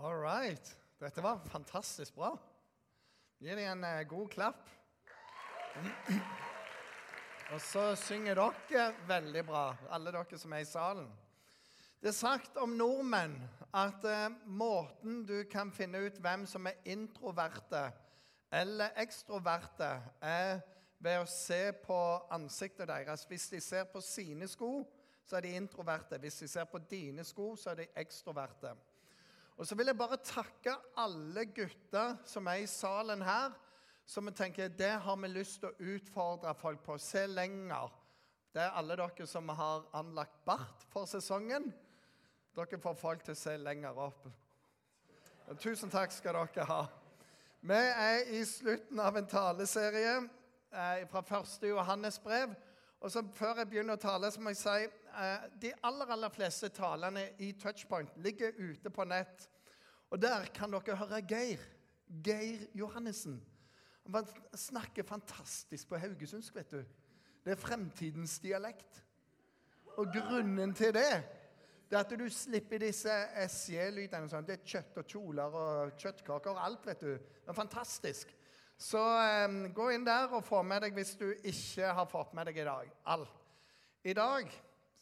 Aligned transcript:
All 0.00 0.14
right. 0.14 0.76
Dette 0.98 1.22
var 1.22 1.38
fantastisk 1.50 2.14
bra. 2.14 2.38
Gi 3.38 3.48
dem 3.50 3.58
en 3.58 3.84
eh, 3.84 4.04
god 4.06 4.28
klapp. 4.30 4.68
Og 7.52 7.58
så 7.60 7.96
synger 7.98 8.38
dere 8.38 8.92
veldig 9.08 9.42
bra, 9.48 9.62
alle 9.90 10.12
dere 10.14 10.38
som 10.38 10.52
er 10.54 10.62
i 10.62 10.68
salen. 10.70 11.08
Det 11.98 12.12
er 12.12 12.14
sagt 12.14 12.60
om 12.62 12.76
nordmenn 12.78 13.34
at 13.74 14.06
eh, 14.06 14.36
måten 14.46 15.24
du 15.26 15.40
kan 15.50 15.72
finne 15.74 16.04
ut 16.06 16.20
hvem 16.22 16.44
som 16.46 16.70
er 16.70 16.78
introverte 16.86 17.88
eller 18.54 18.94
ekstroverte, 19.02 19.88
er 20.22 20.60
ved 21.02 21.24
å 21.24 21.32
se 21.32 21.72
på 21.82 21.98
ansiktet 22.38 22.86
deres. 22.86 23.26
Hvis 23.26 23.48
de 23.50 23.58
ser 23.66 23.90
på 23.90 23.98
sine 23.98 24.46
sko, 24.46 24.86
så 25.26 25.40
er 25.40 25.48
de 25.48 25.56
introverte. 25.58 26.22
Hvis 26.22 26.38
de 26.44 26.48
ser 26.54 26.70
på 26.70 26.78
dine 26.86 27.26
sko, 27.26 27.56
så 27.58 27.74
er 27.74 27.82
de 27.82 27.88
ekstroverte. 27.98 28.76
Og 29.58 29.66
så 29.66 29.74
vil 29.74 29.90
jeg 29.90 29.98
bare 29.98 30.20
takke 30.22 30.76
alle 31.02 31.42
gutter 31.50 32.14
som 32.30 32.46
er 32.46 32.62
i 32.62 32.70
salen 32.70 33.24
her, 33.26 33.56
som 34.06 34.28
vi 34.30 34.32
tenker 34.38 34.70
det 34.70 34.92
har 35.02 35.16
vi 35.18 35.30
lyst 35.32 35.58
til 35.60 35.72
å 35.72 35.94
utfordre 35.96 36.54
folk 36.56 36.84
på. 36.86 36.94
Se 37.02 37.26
lenger. 37.26 37.90
Det 38.54 38.62
er 38.62 38.76
alle 38.78 38.96
dere 38.96 39.26
som 39.26 39.50
har 39.50 39.88
anlagt 39.98 40.38
bart 40.46 40.86
for 40.92 41.10
sesongen. 41.10 41.72
Dere 42.56 42.78
får 42.80 42.96
folk 43.02 43.26
til 43.26 43.34
å 43.34 43.40
se 43.40 43.56
lenger 43.58 43.98
opp. 44.06 44.30
Tusen 45.58 45.90
takk 45.90 46.14
skal 46.14 46.38
dere 46.38 46.68
ha. 46.70 46.80
Vi 47.60 47.74
er 47.74 48.30
i 48.38 48.44
slutten 48.46 49.02
av 49.02 49.18
en 49.18 49.26
taleserie 49.26 50.14
eh, 50.70 51.04
fra 51.10 51.22
første 51.26 51.66
Johannes 51.66 52.20
brev. 52.22 52.54
Og 53.00 53.10
så 53.10 53.22
Før 53.34 53.60
jeg 53.60 53.70
begynner 53.70 53.98
å 53.98 54.02
tale, 54.02 54.30
så 54.30 54.42
må 54.42 54.50
jeg 54.50 54.60
si 54.60 54.86
eh, 55.22 55.46
de 55.62 55.72
aller 55.86 56.14
aller 56.14 56.32
fleste 56.34 56.70
talene 56.74 57.28
i 57.38 57.52
Touchpoint 57.60 58.16
ligger 58.24 58.56
ute 58.58 58.90
på 58.90 59.06
nett. 59.06 59.48
Og 60.10 60.20
der 60.22 60.48
kan 60.54 60.72
dere 60.72 60.96
høre 60.98 61.22
Geir. 61.28 61.62
Geir 62.24 62.66
Johannessen. 62.74 63.38
Han 64.08 64.26
snakker 64.56 65.04
fantastisk 65.04 65.90
på 65.90 66.00
haugesundsk, 66.00 66.54
vet 66.56 66.72
du. 66.72 66.80
Det 67.44 67.52
er 67.52 67.60
fremtidens 67.60 68.38
dialekt. 68.40 69.02
Og 69.98 70.08
grunnen 70.14 70.74
til 70.74 70.94
det 70.96 71.12
det 71.88 71.96
er 71.96 72.02
at 72.04 72.10
du 72.20 72.26
slipper 72.28 72.82
disse 72.82 73.12
SJ-lydene. 73.48 74.28
Sånn. 74.28 74.44
Det 74.44 74.58
er 74.58 74.66
kjøtt 74.74 74.98
og 75.00 75.06
kjoler 75.08 75.54
og 75.56 75.94
kjøttkaker 75.96 76.52
og 76.52 76.60
alt. 76.60 76.84
vet 76.84 77.00
du. 77.00 77.14
Det 77.16 77.48
er 77.48 77.56
fantastisk. 77.56 78.34
Så 78.78 79.00
um, 79.48 79.58
gå 79.74 79.88
inn 79.90 80.06
der 80.06 80.30
og 80.30 80.44
få 80.46 80.62
med 80.62 80.84
deg 80.86 80.94
hvis 80.94 81.16
du 81.18 81.26
ikke 81.34 81.90
har 81.98 82.06
fått 82.06 82.34
med 82.38 82.46
deg 82.46 82.60
i 82.62 82.66
dag. 82.68 82.92
All. 83.10 83.26
I 84.06 84.14
dag 84.14 84.52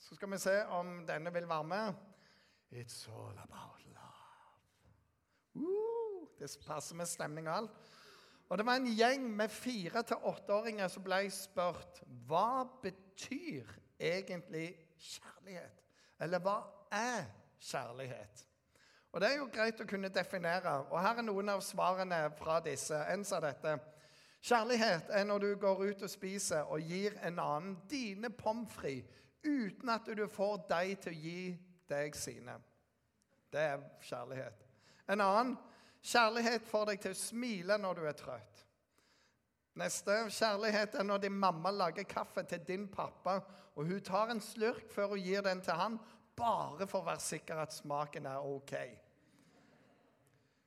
så 0.01 0.17
skal 0.17 0.33
vi 0.33 0.39
se 0.41 0.55
om 0.73 1.03
denne 1.09 1.33
vil 1.35 1.49
være 1.49 1.69
med. 1.69 2.01
It's 2.73 3.05
all 3.13 3.37
about 3.45 3.85
love. 3.93 5.61
Uh, 5.61 6.25
det 6.41 6.49
passer 6.65 6.97
med 6.97 7.09
stemning 7.11 7.51
og 7.51 7.57
alt. 7.57 7.85
Og 8.49 8.59
det 8.59 8.67
var 8.67 8.81
en 8.81 8.89
gjeng 8.97 9.29
med 9.37 9.53
fire 9.53 10.03
til 10.07 10.25
åtteåringer 10.31 10.89
som 10.89 11.05
ble 11.05 11.25
spurt 11.35 12.01
hva 12.29 12.65
betyr 12.83 13.69
egentlig 13.99 14.69
kjærlighet. 14.97 15.83
Eller 16.23 16.41
hva 16.41 16.61
er 16.95 17.27
kjærlighet? 17.61 18.47
Og 19.17 19.21
Det 19.21 19.29
er 19.33 19.39
jo 19.41 19.47
greit 19.49 19.79
å 19.81 19.87
kunne 19.89 20.11
definere. 20.13 20.73
Og 20.93 20.99
Her 21.01 21.17
er 21.17 21.25
noen 21.25 21.49
av 21.49 21.63
svarene 21.65 22.19
fra 22.37 22.59
disse. 22.61 22.99
En 23.09 23.23
sa 23.25 23.39
dette. 23.41 23.79
Kjærlighet 24.45 25.09
er 25.09 25.25
når 25.25 25.39
du 25.41 25.47
går 25.63 25.81
ut 25.87 26.03
og 26.05 26.11
spiser 26.13 26.69
og 26.69 26.85
gir 26.85 27.17
en 27.25 27.41
annen 27.41 27.79
dine 27.89 28.29
pommes 28.29 28.69
frites 28.77 29.23
uten 29.47 29.89
at 29.89 30.11
du 30.19 30.21
får 30.29 30.67
deg 30.69 30.93
til 31.01 31.15
å 31.15 31.23
gi 31.23 31.45
deg 31.89 32.19
sine. 32.19 32.59
Det 33.49 33.63
er 33.63 33.87
kjærlighet. 34.05 34.61
En 35.09 35.25
annen 35.25 35.57
kjærlighet 36.05 36.69
får 36.69 36.87
deg 36.91 37.03
til 37.07 37.17
å 37.17 37.21
smile 37.23 37.81
når 37.81 37.97
du 37.97 38.05
er 38.11 38.21
trøtt. 38.21 38.63
Neste 39.81 40.19
kjærlighet 40.29 41.01
er 41.01 41.09
når 41.09 41.25
din 41.25 41.41
mamma 41.41 41.73
lager 41.73 42.05
kaffe 42.05 42.45
til 42.45 42.61
din 42.69 42.85
pappa, 42.93 43.39
og 43.73 43.89
hun 43.89 44.05
tar 44.05 44.37
en 44.37 44.45
slurk 44.45 44.93
før 44.93 45.17
hun 45.17 45.25
gir 45.25 45.49
den 45.49 45.65
til 45.65 45.81
han, 45.81 45.99
bare 46.37 46.85
for 46.85 47.01
å 47.01 47.09
være 47.09 47.25
sikker 47.31 47.65
at 47.65 47.73
smaken 47.73 48.29
er 48.29 48.45
ok. 48.45 48.77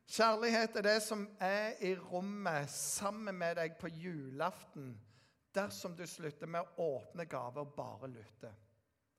Kjærlighet 0.10 0.78
er 0.80 0.86
det 0.88 0.96
som 1.06 1.28
er 1.40 1.78
i 1.86 1.92
rommet 1.94 2.72
sammen 2.74 3.36
med 3.38 3.60
deg 3.60 3.76
på 3.78 3.92
julaften 3.94 4.96
dersom 5.54 5.94
du 5.98 6.02
slutter 6.10 6.50
med 6.50 6.66
å 6.66 6.88
åpne 6.96 7.28
gaver 7.30 7.62
og 7.62 7.76
bare 7.76 8.10
lytte. 8.10 8.50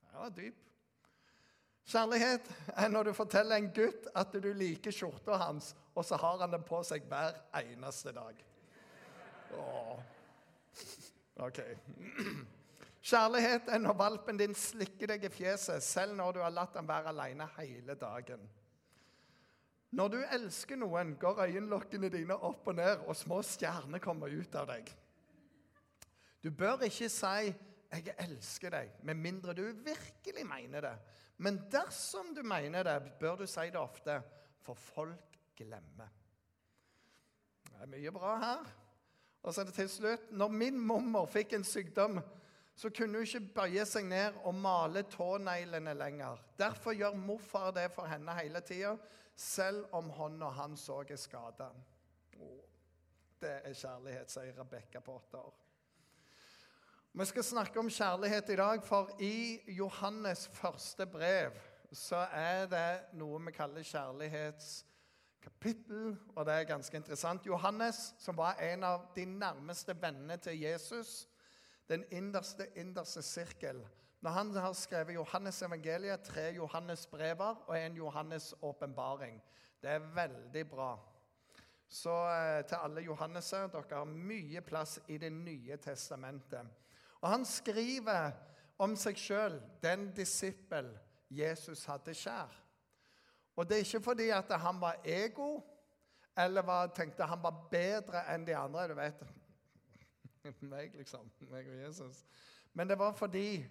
Det 0.02 0.18
var 0.18 0.34
dyp. 0.34 0.66
Kjærlighet 1.90 2.50
er 2.74 2.90
når 2.90 3.10
du 3.10 3.12
forteller 3.14 3.58
en 3.58 3.70
gutt 3.74 4.08
at 4.18 4.34
du 4.34 4.50
liker 4.54 4.94
skjorta 4.94 5.38
hans, 5.38 5.72
og 5.94 6.04
så 6.06 6.18
har 6.18 6.42
han 6.42 6.54
den 6.54 6.66
på 6.66 6.82
seg 6.86 7.06
hver 7.10 7.38
eneste 7.62 8.14
dag. 8.14 8.42
Åh. 9.58 9.98
OK. 11.46 11.60
Kjærlighet 13.00 13.70
er 13.70 13.82
når 13.82 13.98
valpen 13.98 14.38
din 14.42 14.54
slikker 14.58 15.14
deg 15.14 15.24
i 15.26 15.32
fjeset, 15.32 15.82
selv 15.82 16.18
når 16.18 16.34
du 16.34 16.42
har 16.44 16.54
latt 16.54 16.74
ham 16.78 16.90
være 16.90 17.14
alene 17.14 17.46
hele 17.56 17.94
dagen. 17.98 18.42
Når 19.90 20.08
du 20.08 20.18
elsker 20.22 20.78
noen, 20.78 21.16
går 21.18 21.44
øyenlokkene 21.48 22.10
dine 22.12 22.36
opp 22.36 22.68
og 22.70 22.76
ned, 22.78 23.06
og 23.06 23.16
små 23.18 23.40
stjerner 23.42 24.02
kommer 24.02 24.30
ut 24.30 24.54
av 24.54 24.68
deg. 24.70 24.92
Du 26.40 26.50
bør 26.50 26.86
ikke 26.86 27.08
si 27.08 27.54
'jeg 27.90 28.14
elsker 28.18 28.70
deg', 28.70 28.92
med 29.02 29.14
mindre 29.14 29.52
du 29.54 29.62
virkelig 29.72 30.46
mener 30.46 30.80
det. 30.80 30.98
Men 31.38 31.58
dersom 31.72 32.34
du 32.34 32.42
mener 32.42 32.82
det, 32.82 33.18
bør 33.20 33.36
du 33.36 33.46
si 33.46 33.60
det 33.60 33.76
ofte, 33.76 34.22
for 34.60 34.74
folk 34.74 35.38
glemmer. 35.56 36.08
Det 37.64 37.80
er 37.80 37.86
mye 37.86 38.12
bra 38.12 38.36
her. 38.38 38.66
Og 39.42 39.54
så 39.54 39.64
til 39.64 39.88
slutt 39.88 40.32
Når 40.32 40.48
min 40.48 40.78
mormor 40.78 41.26
fikk 41.26 41.52
en 41.52 41.64
sykdom 41.64 42.20
så 42.80 42.88
kunne 42.96 43.18
hun 43.18 43.26
ikke 43.26 43.48
bøye 43.58 43.82
seg 43.84 44.06
ned 44.08 44.36
og 44.48 44.54
male 44.56 45.02
tåneglene 45.12 45.92
lenger. 46.00 46.40
Derfor 46.56 46.96
gjør 46.96 47.12
morfar 47.20 47.76
det 47.76 47.92
for 47.92 48.08
henne 48.08 48.32
hele 48.38 48.60
tida, 48.64 48.94
selv 49.36 49.84
om 49.92 50.08
hånda 50.16 50.48
hans 50.56 50.88
òg 50.88 51.12
er 51.12 51.20
skada. 51.20 51.68
Det 53.40 53.62
er 53.68 53.74
kjærlighet, 53.76 54.30
sier 54.32 54.56
Rebekka 54.56 55.00
på 55.04 55.12
åtte 55.18 55.36
år. 55.36 55.52
Vi 57.12 57.24
skal 57.28 57.44
snakke 57.44 57.80
om 57.82 57.90
kjærlighet 57.92 58.48
i 58.48 58.56
dag, 58.62 58.84
for 58.86 59.10
i 59.20 59.60
Johannes 59.76 60.48
første 60.56 61.06
brev 61.06 61.52
så 61.92 62.16
er 62.32 62.66
det 62.70 63.02
noe 63.18 63.40
vi 63.44 63.52
kaller 63.52 63.82
kjærlighetskapittel, 63.84 66.16
og 66.32 66.46
det 66.46 66.54
er 66.54 66.64
ganske 66.70 66.96
interessant. 66.96 67.44
Johannes, 67.44 68.14
som 68.16 68.36
var 68.40 68.54
en 68.72 68.84
av 68.88 69.12
de 69.16 69.24
nærmeste 69.28 69.92
vennene 70.00 70.36
til 70.40 70.60
Jesus, 70.62 71.29
den 71.90 72.04
innerste, 72.14 72.68
innerste 72.78 73.22
sirkel. 73.22 73.82
Når 74.20 74.30
han 74.30 74.50
har 74.56 74.74
skrevet 74.76 75.16
Johannes 75.16 75.62
evangeliet, 75.62 76.22
tre 76.22 76.50
Johannes 76.54 77.06
brever 77.10 77.64
og 77.66 77.78
en 77.78 77.96
Johannes 77.96 78.54
åpenbaring. 78.62 79.40
Det 79.82 79.90
er 79.90 80.12
veldig 80.14 80.66
bra. 80.70 80.90
Så 81.90 82.12
eh, 82.12 82.60
til 82.68 82.78
alle 82.84 83.02
Johanneser, 83.02 83.66
dere 83.72 83.98
har 83.98 84.06
mye 84.06 84.60
plass 84.62 85.00
i 85.08 85.18
Det 85.18 85.32
nye 85.32 85.76
testamentet. 85.76 86.68
Og 87.20 87.28
han 87.28 87.44
skriver 87.44 88.30
om 88.78 88.94
seg 88.96 89.18
sjøl, 89.18 89.58
den 89.82 90.12
disippel 90.16 90.92
Jesus 91.30 91.82
hadde 91.90 92.14
kjær. 92.14 92.54
Og 93.56 93.66
det 93.68 93.76
er 93.76 93.84
ikke 93.84 94.04
fordi 94.04 94.30
at 94.32 94.52
han 94.62 94.78
var 94.80 95.02
ego, 95.04 95.58
eller 96.38 96.62
var, 96.62 96.92
tenkte 96.94 97.26
han 97.26 97.42
var 97.42 97.66
bedre 97.72 98.22
enn 98.32 98.46
de 98.46 98.54
andre. 98.56 98.88
du 98.88 98.94
vet, 98.94 99.24
meg, 100.72 100.94
liksom. 100.96 101.30
Meg 101.50 101.68
og 101.68 101.78
Jesus. 101.82 102.24
Men 102.72 102.88
det 102.88 102.98
var 102.98 103.12
fordi 103.12 103.66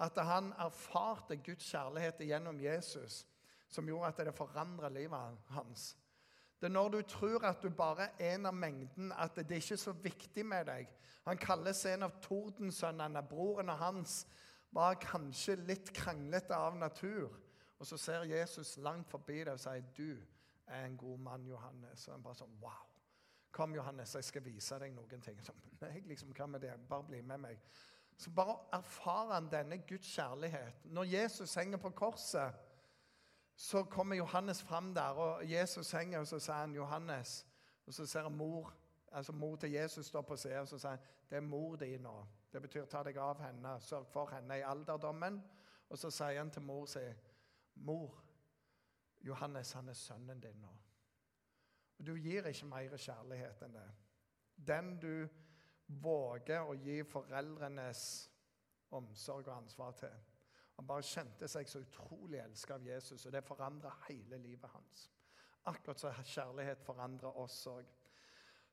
at 0.00 0.18
han 0.28 0.52
erfarte 0.60 1.36
Guds 1.36 1.64
kjærlighet 1.70 2.20
gjennom 2.28 2.60
Jesus, 2.60 3.26
som 3.68 3.88
gjorde 3.88 4.08
at 4.12 4.26
det 4.26 4.34
forandra 4.34 4.88
livet 4.88 5.38
hans. 5.48 5.96
Det 6.60 6.68
er 6.68 6.72
når 6.72 6.88
du 6.88 7.02
tror 7.02 7.44
at 7.44 7.62
du 7.62 7.70
bare 7.70 8.08
er 8.18 8.34
en 8.34 8.46
av 8.46 8.54
mengden, 8.54 9.12
at 9.12 9.36
det 9.36 9.58
ikke 9.58 9.74
er 9.74 9.82
så 9.82 9.92
viktig 9.92 10.46
med 10.46 10.66
deg. 10.66 10.88
Han 11.26 11.38
kalles 11.38 11.84
en 11.86 12.06
av 12.06 12.20
tordensønnene. 12.22 13.22
Broren 13.28 13.68
hans 13.68 14.26
var 14.72 14.96
kanskje 15.00 15.56
litt 15.66 15.92
kranglete 15.94 16.56
av 16.56 16.76
natur. 16.76 17.34
Og 17.78 17.86
så 17.86 17.98
ser 18.00 18.28
Jesus 18.30 18.76
langt 18.76 19.10
forbi 19.10 19.42
deg 19.44 19.52
og 19.52 19.60
sier, 19.60 19.82
'Du 19.96 20.16
er 20.66 20.84
en 20.84 20.96
god 20.96 21.18
mann, 21.18 21.46
Johannes.' 21.46 22.08
Og 22.08 22.14
han 22.14 22.22
bare 22.22 22.34
sånn 22.34 22.60
Wow. 22.60 22.95
Kom, 23.56 23.74
Johannes, 23.74 24.14
jeg 24.14 24.24
skal 24.24 24.44
vise 24.44 24.76
deg 24.78 24.92
noen 24.92 25.22
ting. 25.24 25.38
Så, 25.44 25.54
nei, 25.80 26.02
liksom, 26.10 26.34
hva 26.36 26.46
med 26.46 26.60
det? 26.60 26.74
Bare 26.88 27.08
bli 27.08 27.22
med 27.24 27.40
meg. 27.40 27.60
Så 28.16 28.30
bare 28.36 28.58
erfarer 28.76 29.32
han 29.34 29.48
denne 29.52 29.78
Guds 29.88 30.10
kjærlighet. 30.12 30.84
Når 30.84 31.08
Jesus 31.08 31.54
henger 31.56 31.80
på 31.80 31.90
korset, 31.96 32.52
så 33.56 33.84
kommer 33.84 34.16
Johannes 34.16 34.60
fram 34.62 34.92
der, 34.94 35.16
og 35.16 35.50
Jesus 35.50 35.92
henger, 35.96 36.20
og 36.20 36.26
så 36.26 36.38
sier 36.38 36.54
han 36.54 36.76
'Johannes'. 36.76 37.44
Og 37.86 37.94
så 37.94 38.06
ser 38.06 38.22
han 38.22 38.36
mor 38.36 38.74
altså 39.12 39.32
mor 39.32 39.56
til 39.56 39.72
Jesus 39.72 40.06
står 40.06 40.22
på 40.22 40.36
siden, 40.36 40.58
og 40.58 40.68
så 40.68 40.78
sier 40.78 40.90
han 40.90 40.98
'Det 41.30 41.36
er 41.36 41.40
mor 41.40 41.76
di 41.76 41.98
nå'. 41.98 42.26
Det 42.52 42.62
betyr 42.62 42.84
ta 42.84 43.02
deg 43.02 43.16
av 43.16 43.40
henne, 43.40 43.80
sørg 43.80 44.06
for 44.06 44.26
henne 44.26 44.58
i 44.58 44.62
alderdommen. 44.62 45.44
Og 45.88 45.98
så 45.98 46.10
sier 46.10 46.38
han 46.38 46.50
til 46.50 46.62
mor 46.62 46.86
si 46.86 46.98
'Mor, 47.76 48.22
Johannes, 49.20 49.72
han 49.72 49.88
er 49.88 49.92
sønnen 49.92 50.40
din 50.40 50.60
nå. 50.60 50.85
Du 51.98 52.14
gir 52.16 52.46
ikke 52.46 52.68
mer 52.68 52.96
kjærlighet 52.96 53.62
enn 53.64 53.76
det. 53.76 53.88
Den 54.68 54.96
du 55.00 55.28
våger 55.86 56.66
å 56.66 56.74
gi 56.74 57.02
foreldrenes 57.06 58.02
omsorg 58.96 59.48
og 59.48 59.56
ansvar 59.56 59.94
til. 60.00 60.16
Han 60.76 60.88
bare 60.88 61.06
kjente 61.08 61.48
seg 61.48 61.68
så 61.68 61.80
utrolig 61.80 62.40
elska 62.42 62.76
av 62.76 62.84
Jesus, 62.84 63.24
og 63.26 63.32
det 63.32 63.44
forandra 63.46 63.94
hele 64.08 64.38
livet 64.42 64.70
hans. 64.74 65.06
Akkurat 65.66 66.00
så 66.00 66.12
kjærlighet 66.20 66.84
forandrer 66.84 67.38
oss 67.40 67.56
òg. 67.70 67.86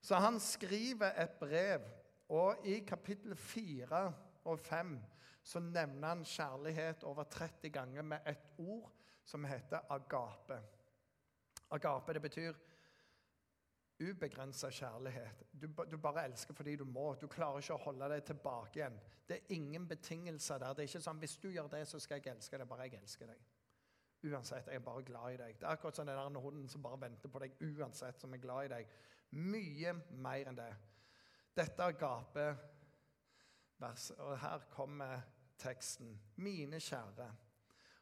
Så 0.04 0.20
han 0.20 0.40
skriver 0.44 1.16
et 1.24 1.38
brev, 1.40 1.86
og 2.30 2.66
i 2.68 2.82
kapittel 2.88 3.36
4 3.40 4.04
og 4.52 4.60
5 4.60 4.98
så 5.44 5.60
nevner 5.64 6.08
han 6.08 6.26
kjærlighet 6.28 7.04
over 7.08 7.24
30 7.24 7.70
ganger 7.70 8.02
med 8.02 8.28
et 8.28 8.52
ord 8.58 8.92
som 9.26 9.46
heter 9.48 9.80
agape. 9.90 10.60
Agape 11.72 12.14
det 12.14 12.22
betyr 12.22 12.60
ubegrensa 14.02 14.70
kjærlighet. 14.70 15.44
Du, 15.52 15.68
du, 15.92 15.98
bare 15.98 16.24
elsker 16.26 16.54
fordi 16.54 16.76
du 16.76 16.86
må. 16.86 17.16
Du 17.22 17.28
klarer 17.28 17.58
ikke 17.62 17.74
å 17.74 17.84
holde 17.86 18.10
deg 18.10 18.24
tilbake 18.26 18.80
igjen. 18.80 19.00
Det 19.28 19.36
er 19.38 19.56
ingen 19.56 19.88
betingelser 19.88 20.58
der. 20.62 20.74
Det 20.74 20.82
er 20.84 20.90
ikke 20.92 21.06
sånn 21.06 21.22
hvis 21.22 21.38
du 21.44 21.50
gjør 21.52 21.68
det, 21.72 21.88
så 21.88 22.00
skal 22.02 22.16
jeg 22.20 22.34
elske 22.34 22.58
deg. 22.60 22.68
Bare 22.70 22.88
jeg 22.90 23.00
elsker 23.00 23.26
deg. 23.32 23.40
Uansett, 24.24 24.68
jeg 24.72 24.76
er 24.80 24.86
bare 24.86 25.04
glad 25.04 25.34
i 25.34 25.38
deg. 25.42 25.52
Det 25.60 25.66
er 25.68 25.74
akkurat 25.76 25.96
som 26.00 26.08
den 26.08 26.20
der 26.20 26.40
hunden 26.46 26.70
som 26.72 26.82
bare 26.84 27.02
venter 27.02 27.30
på 27.30 27.40
deg 27.44 27.52
uansett, 27.62 28.18
som 28.22 28.34
er 28.34 28.44
glad 28.44 28.62
i 28.66 28.74
deg. 28.78 28.84
Mye 29.36 29.92
mer 30.24 30.48
enn 30.50 30.60
det. 30.60 30.74
Dette 31.54 31.84
er 31.84 32.00
gapeverset, 32.00 32.60
og 34.20 34.38
her 34.42 34.60
kommer 34.72 35.22
teksten. 35.60 36.10
Mine 36.42 36.80
kjære. 36.82 37.28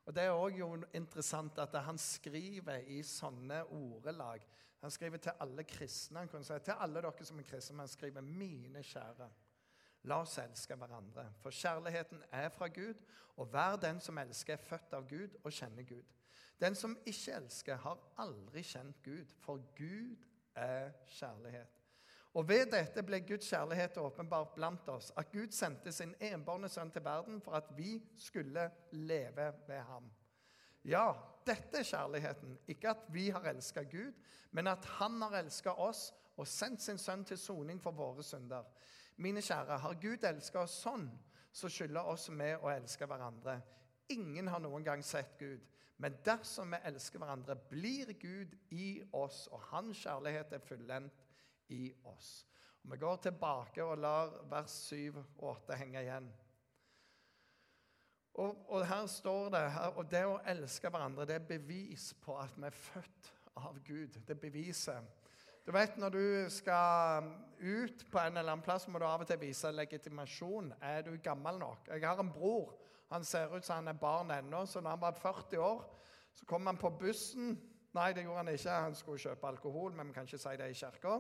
Og 0.06 0.16
Det 0.16 0.24
er 0.24 0.34
òg 0.34 0.86
interessant 0.94 1.60
at 1.60 1.76
han 1.86 1.98
skriver 1.98 2.88
i 2.90 3.04
sånne 3.06 3.62
ordelag. 3.70 4.42
Han 4.82 4.92
skriver 4.92 5.18
til 5.18 5.32
alle 5.40 5.64
kristne. 5.64 6.20
Han 6.20 6.32
kan 6.32 6.44
si 6.44 6.58
til 6.66 6.74
alle 6.80 7.02
dere 7.02 7.26
som 7.26 7.40
er 7.40 7.46
kristne, 7.46 7.76
men 7.76 7.86
han 7.86 7.88
skriver 7.88 8.22
'mine 8.22 8.82
kjære'. 8.82 9.30
La 10.04 10.22
oss 10.22 10.38
elske 10.38 10.76
hverandre, 10.76 11.28
for 11.38 11.50
kjærligheten 11.50 12.24
er 12.32 12.50
fra 12.50 12.68
Gud, 12.68 12.96
og 13.38 13.46
hver 13.46 13.76
den 13.76 14.00
som 14.00 14.18
elsker, 14.18 14.54
er 14.54 14.58
født 14.58 14.94
av 14.94 15.08
Gud 15.10 15.36
og 15.44 15.52
kjenner 15.52 15.84
Gud. 15.84 16.04
Den 16.62 16.76
som 16.76 16.98
ikke 17.06 17.36
elsker, 17.36 17.76
har 17.76 18.00
aldri 18.18 18.62
kjent 18.62 19.04
Gud, 19.04 19.26
for 19.40 19.62
Gud 19.78 20.18
er 20.56 20.92
kjærlighet. 21.08 21.81
Og 22.34 22.48
Ved 22.48 22.70
dette 22.72 23.04
ble 23.04 23.20
Guds 23.28 23.50
kjærlighet 23.52 23.98
åpenbart 24.00 24.54
blant 24.56 24.88
oss, 24.90 25.12
at 25.18 25.32
Gud 25.34 25.52
sendte 25.52 25.92
sin 25.92 26.14
enbårne 26.24 26.70
sønn 26.72 26.92
til 26.92 27.04
verden 27.04 27.42
for 27.44 27.58
at 27.60 27.68
vi 27.76 27.98
skulle 28.18 28.70
leve 28.92 29.52
ved 29.68 29.82
ham. 29.90 30.08
Ja, 30.88 31.12
dette 31.46 31.82
er 31.82 31.84
kjærligheten. 31.84 32.56
Ikke 32.68 32.90
at 32.90 33.04
vi 33.12 33.30
har 33.30 33.44
elska 33.52 33.84
Gud, 33.84 34.14
men 34.52 34.68
at 34.68 34.86
Han 34.86 35.22
har 35.22 35.40
elska 35.40 35.72
oss 35.72 36.14
og 36.38 36.48
sendt 36.48 36.82
sin 36.82 36.98
sønn 36.98 37.26
til 37.26 37.38
soning 37.38 37.82
for 37.82 37.92
våre 37.92 38.24
synder. 38.24 38.64
Mine 39.18 39.42
kjære, 39.42 39.78
har 39.78 40.00
Gud 40.02 40.24
elska 40.24 40.64
oss 40.64 40.80
sånn, 40.82 41.10
så 41.52 41.70
skylder 41.70 42.08
oss 42.08 42.30
med 42.30 42.64
å 42.64 42.72
elske 42.72 43.06
hverandre. 43.06 43.60
Ingen 44.10 44.48
har 44.48 44.60
noen 44.60 44.84
gang 44.84 45.04
sett 45.04 45.36
Gud. 45.40 45.60
Men 45.98 46.16
dersom 46.26 46.72
vi 46.72 46.80
elsker 46.88 47.20
hverandre, 47.20 47.56
blir 47.70 48.14
Gud 48.20 48.56
i 48.72 49.04
oss, 49.14 49.48
og 49.52 49.62
hans 49.70 50.00
kjærlighet 50.02 50.54
er 50.54 50.64
fullendt 50.66 51.28
i 51.72 51.90
oss. 52.10 52.46
Og 52.84 52.92
Vi 52.92 52.98
går 52.98 53.16
tilbake 53.28 53.84
og 53.84 53.98
lar 53.98 54.34
vers 54.50 54.72
7 54.90 55.18
og 55.18 55.50
8 55.56 55.78
henge 55.80 56.02
igjen. 56.02 56.32
Og, 58.34 58.72
og, 58.72 58.86
her 58.88 59.06
står 59.12 59.50
det 59.52 59.64
og 59.96 60.06
det 60.12 60.22
å 60.26 60.40
elske 60.48 60.90
hverandre 60.90 61.26
det 61.28 61.36
er 61.36 61.50
bevis 61.50 62.14
på 62.24 62.38
at 62.40 62.54
vi 62.56 62.70
er 62.70 62.78
født 62.78 63.32
av 63.60 63.80
Gud. 63.84 64.22
Det 64.28 64.38
beviser. 64.40 65.04
Du 65.66 65.72
vet, 65.72 65.98
Når 65.98 66.10
du 66.10 66.50
skal 66.50 67.28
ut 67.60 68.06
på 68.12 68.20
en 68.20 68.38
eller 68.38 68.52
annen 68.52 68.64
plass, 68.66 68.88
må 68.88 69.00
du 69.00 69.06
av 69.06 69.22
og 69.22 69.28
til 69.28 69.40
vise 69.40 69.72
legitimasjon. 69.72 70.72
Er 70.82 71.04
du 71.06 71.18
gammel 71.24 71.60
nok? 71.60 71.92
Jeg 71.92 72.08
har 72.08 72.20
en 72.20 72.32
bror. 72.32 72.74
Han 73.12 73.24
ser 73.24 73.52
ut 73.56 73.66
som 73.66 73.76
han 73.76 73.92
er 73.92 74.00
barn 74.00 74.32
ennå. 74.32 74.66
Så 74.66 74.82
når 74.82 74.96
han 74.96 75.02
var 75.02 75.20
40 75.22 75.60
år, 75.60 75.84
så 76.34 76.46
kom 76.46 76.66
han 76.66 76.80
på 76.80 76.90
bussen. 76.90 77.60
Nei, 77.94 78.14
det 78.14 78.24
gjorde 78.24 78.38
han 78.38 78.54
ikke. 78.54 78.82
Han 78.88 78.96
skulle 78.96 79.20
kjøpe 79.20 79.48
alkohol, 79.48 79.94
men 79.94 80.08
vi 80.08 80.14
kan 80.14 80.26
ikke 80.26 80.40
si 80.40 80.56
det 80.58 80.70
i 80.72 80.80
kirka. 80.80 81.20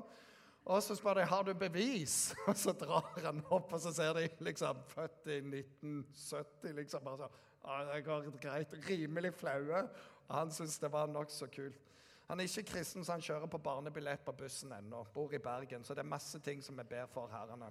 Og 0.66 0.84
så 0.84 0.96
spør 0.96 1.14
de 1.14 1.26
har 1.26 1.44
du 1.44 1.54
bevis, 1.58 2.34
og 2.48 2.58
så 2.58 2.72
drar 2.78 3.14
han 3.24 3.42
opp, 3.50 3.74
og 3.74 3.82
så 3.82 3.94
ser 3.94 4.14
de 4.14 4.28
liksom 4.46 4.84
født 4.88 5.28
i 5.28 5.38
1970. 5.42 6.76
liksom 6.78 7.04
bare 7.04 7.18
så, 7.18 7.94
Det 7.94 8.04
går 8.06 8.30
greit. 8.42 8.76
Rimelig 8.90 9.34
flaue. 9.34 9.88
Og 10.28 10.36
han 10.38 10.52
syns 10.52 10.80
det 10.80 10.92
var 10.92 11.08
nokså 11.08 11.48
kult. 11.56 11.82
Han 12.28 12.40
er 12.40 12.44
ikke 12.44 12.64
kristen, 12.64 13.06
så 13.06 13.12
han 13.12 13.22
kjører 13.22 13.46
på 13.46 13.58
barnebillett 13.58 14.26
på 14.26 14.32
bussen 14.32 14.72
ennå. 14.72 15.04
Bor 15.14 15.34
i 15.34 15.38
Bergen, 15.38 15.84
så 15.84 15.94
det 15.94 16.00
er 16.00 16.08
masse 16.08 16.40
ting 16.40 16.64
som 16.64 16.78
vi 16.78 16.84
ber 16.84 17.10
for 17.12 17.28
herrene. 17.28 17.68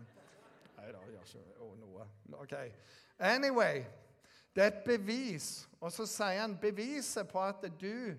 Nei 0.76 0.90
da, 0.92 1.00
gjør 1.08 1.24
ikke 1.24 1.70
noe. 1.80 2.06
Ok. 2.42 2.52
Anyway, 3.18 3.84
det 4.56 4.62
er 4.62 4.66
et 4.66 4.84
bevis. 4.84 5.68
Og 5.80 5.92
så 5.92 6.06
sier 6.06 6.42
han 6.42 6.58
beviset 6.60 7.28
på 7.28 7.40
at 7.40 7.64
du 7.80 8.12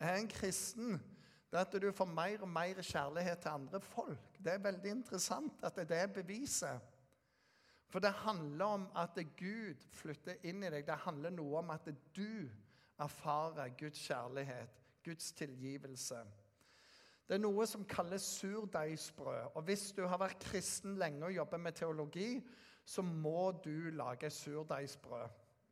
er 0.00 0.18
en 0.18 0.28
kristen 0.28 1.00
det 1.52 1.62
at 1.62 1.76
du 1.82 1.88
får 1.94 2.08
mer 2.10 2.42
og 2.42 2.50
mer 2.50 2.82
kjærlighet 2.82 3.38
til 3.42 3.54
andre 3.54 3.80
folk. 3.80 4.38
Det 4.44 4.52
er 4.52 4.64
veldig 4.64 4.90
interessant 4.90 5.64
at 5.64 5.78
det 5.88 5.98
er 5.98 6.06
beviset. 6.06 6.92
For 7.88 8.02
det 8.02 8.12
handler 8.12 8.64
om 8.64 8.86
at 8.98 9.18
Gud 9.38 9.84
flytter 9.94 10.42
inn 10.42 10.64
i 10.64 10.70
deg. 10.70 10.86
Det 10.86 10.98
handler 11.06 11.30
noe 11.30 11.60
om 11.62 11.70
at 11.70 11.86
du 12.16 12.48
erfarer 12.98 13.70
Guds 13.78 14.00
kjærlighet, 14.08 14.82
Guds 15.04 15.32
tilgivelse. 15.32 16.18
Det 17.26 17.34
er 17.34 17.42
noe 17.42 17.66
som 17.66 17.86
kalles 17.88 18.26
surdeigsbrød. 18.40 19.54
Og 19.54 19.62
hvis 19.66 19.90
du 19.92 20.04
har 20.06 20.18
vært 20.22 20.42
kristen 20.42 20.98
lenge 20.98 21.24
og 21.26 21.34
jobber 21.34 21.62
med 21.62 21.78
teologi, 21.78 22.30
så 22.86 23.02
må 23.02 23.50
du 23.64 23.90
lage 23.94 24.30
surdeigsbrød. 24.30 25.26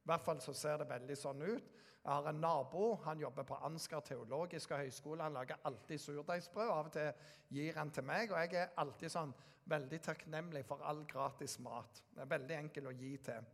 I 0.05 0.11
hvert 0.11 0.25
fall 0.25 0.41
så 0.43 0.53
ser 0.53 0.81
det 0.83 0.91
veldig 0.91 1.17
sånn 1.17 1.45
ut. 1.47 1.69
Jeg 2.05 2.13
har 2.13 2.29
en 2.29 2.41
nabo. 2.41 2.95
Han 3.05 3.19
jobber 3.19 3.43
på 3.49 3.55
Ansgar 3.65 4.01
teologiske 4.05 4.77
høgskole. 4.77 5.23
Han 5.23 5.33
lager 5.33 5.57
alltid 5.65 5.99
surdeigsbrød. 5.99 6.69
Av 6.69 6.87
og 6.87 6.93
til 6.93 7.13
gir 7.49 7.79
han 7.79 7.91
til 7.91 8.05
meg, 8.05 8.33
og 8.33 8.41
jeg 8.43 8.61
er 8.61 8.75
alltid 8.77 9.13
sånn 9.15 9.33
veldig 9.73 10.01
takknemlig 10.05 10.65
for 10.69 10.85
all 10.85 11.01
gratis 11.09 11.57
mat. 11.65 12.03
Det 12.13 12.21
er 12.21 12.33
veldig 12.35 12.59
enkel 12.59 12.91
å 12.91 12.93
gi 12.99 13.15
til. 13.25 13.47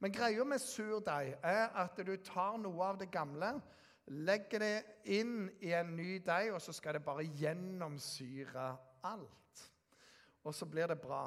Men 0.00 0.14
greia 0.14 0.44
med 0.46 0.62
surdeig 0.62 1.34
er 1.42 1.74
at 1.82 1.98
du 2.06 2.14
tar 2.24 2.60
noe 2.62 2.86
av 2.92 3.00
det 3.00 3.10
gamle, 3.12 3.50
legger 4.06 4.62
det 4.62 4.76
inn 5.18 5.50
i 5.60 5.74
en 5.76 5.90
ny 5.96 6.20
deig, 6.24 6.54
og 6.54 6.62
så 6.62 6.72
skal 6.72 6.96
det 6.96 7.04
bare 7.04 7.26
gjennomsyre 7.26 8.70
alt. 9.10 9.66
Og 10.46 10.54
så 10.54 10.66
blir 10.70 10.88
det 10.88 11.00
bra. 11.02 11.26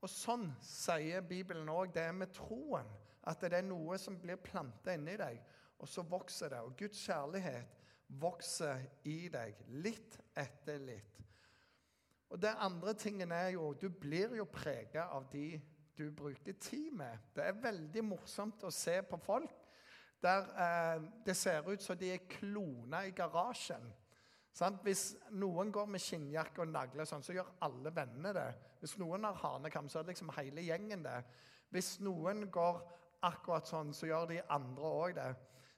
Og 0.00 0.10
sånn 0.10 0.48
sier 0.62 1.26
Bibelen 1.26 1.68
òg. 1.68 1.90
Det 1.92 2.06
er 2.06 2.14
med 2.14 2.32
troen. 2.36 2.88
At 3.26 3.42
det 3.42 3.58
er 3.58 3.66
noe 3.66 3.98
som 3.98 4.16
blir 4.22 4.38
planta 4.38 4.94
inni 4.94 5.16
deg. 5.18 5.40
Og 5.78 5.88
så 5.88 6.02
vokser 6.08 6.52
det, 6.52 6.60
og 6.64 6.76
Guds 6.78 7.02
kjærlighet 7.04 7.74
vokser 8.20 8.84
i 9.04 9.26
deg 9.32 9.58
litt 9.82 10.18
etter 10.38 10.80
litt. 10.80 11.20
Og 12.30 12.40
det 12.42 12.54
andre 12.58 12.94
tingen 12.98 13.32
er 13.32 13.52
jo 13.54 13.72
Du 13.78 13.88
blir 13.88 14.34
jo 14.36 14.46
prega 14.50 15.08
av 15.14 15.28
de 15.32 15.60
du 15.96 16.10
bruker 16.12 16.52
tid 16.60 16.92
med. 16.92 17.18
Det 17.32 17.44
er 17.44 17.60
veldig 17.60 18.02
morsomt 18.04 18.64
å 18.68 18.70
se 18.74 18.98
på 19.08 19.16
folk 19.16 19.54
der 20.20 20.48
eh, 20.60 21.06
det 21.24 21.36
ser 21.36 21.68
ut 21.68 21.82
som 21.82 21.96
de 21.96 22.10
er 22.12 22.26
klona 22.28 23.04
i 23.06 23.14
garasjen. 23.16 23.84
Sant? 24.56 24.80
Hvis 24.84 25.10
noen 25.36 25.70
går 25.72 25.88
med 25.92 26.02
skinnjakke 26.02 26.64
og 26.64 26.72
nagler, 26.72 27.08
sånn, 27.08 27.24
så 27.24 27.36
gjør 27.36 27.50
alle 27.64 27.92
vennene 27.94 28.32
det. 28.36 28.46
Hvis 28.80 28.96
noen 29.00 29.24
har 29.28 29.36
hanekam, 29.42 29.88
så 29.88 30.00
er 30.00 30.06
det 30.06 30.14
liksom 30.14 30.32
hele 30.38 30.64
gjengen 30.64 31.04
det. 31.04 31.18
Hvis 31.72 31.98
noen 32.04 32.46
går 32.52 32.80
akkurat 33.28 33.68
sånn, 33.68 33.92
så 33.96 34.08
gjør 34.08 34.30
de 34.32 34.40
andre 34.56 34.92
òg 35.02 35.16
det. 35.18 35.28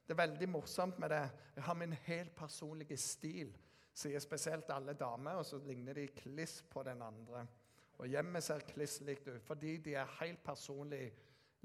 Det 0.08 0.14
er 0.14 0.22
veldig 0.22 0.46
morsomt 0.48 0.98
med 0.98 1.10
det. 1.12 1.24
Jeg 1.56 1.62
har 1.66 1.74
min 1.76 1.92
helt 1.92 2.30
personlige 2.36 2.96
stil, 2.96 3.50
sier 3.92 4.22
spesielt 4.24 4.70
alle 4.72 4.94
damer, 4.96 5.36
og 5.36 5.44
så 5.44 5.58
ligner 5.60 5.98
de 5.98 6.06
kliss 6.16 6.62
på 6.70 6.80
den 6.82 7.02
andre. 7.04 7.42
Og 7.98 8.08
hjemmet 8.08 8.46
ser 8.46 8.64
kliss 8.70 9.02
likt 9.04 9.28
ut, 9.28 9.42
fordi 9.44 9.76
de 9.84 9.98
er 10.00 10.16
helt 10.22 10.40
personlig 10.44 11.10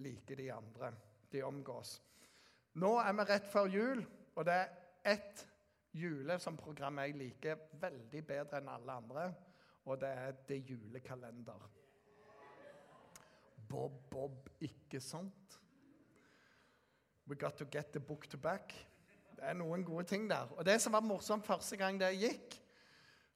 like 0.04 0.36
de 0.36 0.50
andre 0.52 0.92
de 1.32 1.46
omgås. 1.48 1.96
Nå 2.84 2.92
er 3.00 3.16
vi 3.16 3.28
rett 3.30 3.48
før 3.48 3.72
jul, 3.72 4.04
og 4.36 4.46
det 4.46 4.60
er 4.60 4.76
ett 5.14 5.48
juleprogram 5.96 7.00
jeg 7.00 7.18
liker 7.22 7.66
veldig 7.80 8.26
bedre 8.28 8.60
enn 8.60 8.76
alle 8.76 9.00
andre, 9.00 9.28
og 9.86 10.02
det 10.02 10.10
er 10.10 10.36
Det 10.50 10.60
julekalender. 10.68 11.70
Bob, 13.70 14.02
Bob, 14.12 14.50
ikke 14.60 15.00
sant? 15.00 15.63
We 17.28 17.36
got 17.36 17.58
to 17.58 17.66
get 17.66 17.94
the 17.94 18.00
book 18.00 18.28
to 18.30 18.38
back. 18.38 18.74
Det 19.36 19.44
er 19.50 19.54
noen 19.54 19.84
gode 19.84 20.06
ting 20.08 20.30
der. 20.30 20.48
Og 20.58 20.66
det 20.66 20.82
som 20.82 20.94
var 20.94 21.04
morsomt 21.04 21.46
første 21.46 21.78
gang 21.80 22.00
det 22.00 22.14
gikk, 22.20 22.58